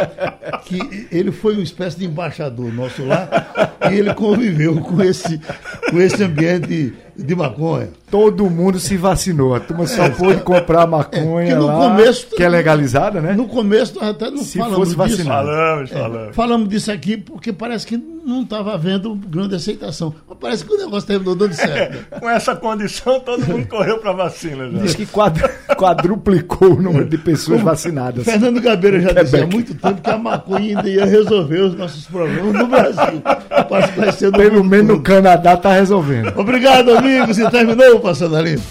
[0.64, 3.28] Que ele foi uma espécie de embaixador nosso lá
[3.90, 5.40] e ele conviveu com esse,
[5.90, 7.90] com esse ambiente de maconha.
[8.10, 9.54] Todo mundo se vacinou.
[9.54, 13.32] A turma só é, pôde comprar maconha é, no lá, começo, que é legalizada, né?
[13.32, 15.48] No começo nós até não se falamos fosse vacinado.
[15.48, 15.54] disso.
[15.58, 16.28] Falamos, falamos.
[16.28, 20.14] É, falamos disso aqui porque parece que não estava havendo grande aceitação.
[20.28, 22.06] Mas parece que o negócio terminou dando certo.
[22.20, 24.70] com essa condição, todo mundo correu para a vacina.
[24.70, 24.78] Já.
[24.78, 28.24] Diz que quadru, quadruplicou o número de pessoas Como vacinadas.
[28.24, 32.06] Fernando Gabeira já dizia há muito tempo que a maconha ainda ia resolver os nossos
[32.06, 33.22] problemas no Brasil.
[34.32, 36.32] Pelo menos no Canadá está resolvendo.
[36.36, 37.38] Obrigado, amigos.
[37.38, 38.62] E terminou o Passando a Limpo.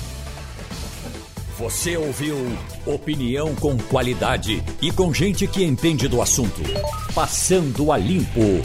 [1.59, 2.35] Você ouviu
[2.87, 6.61] opinião com qualidade e com gente que entende do assunto.
[7.13, 8.61] Passando a Limpo.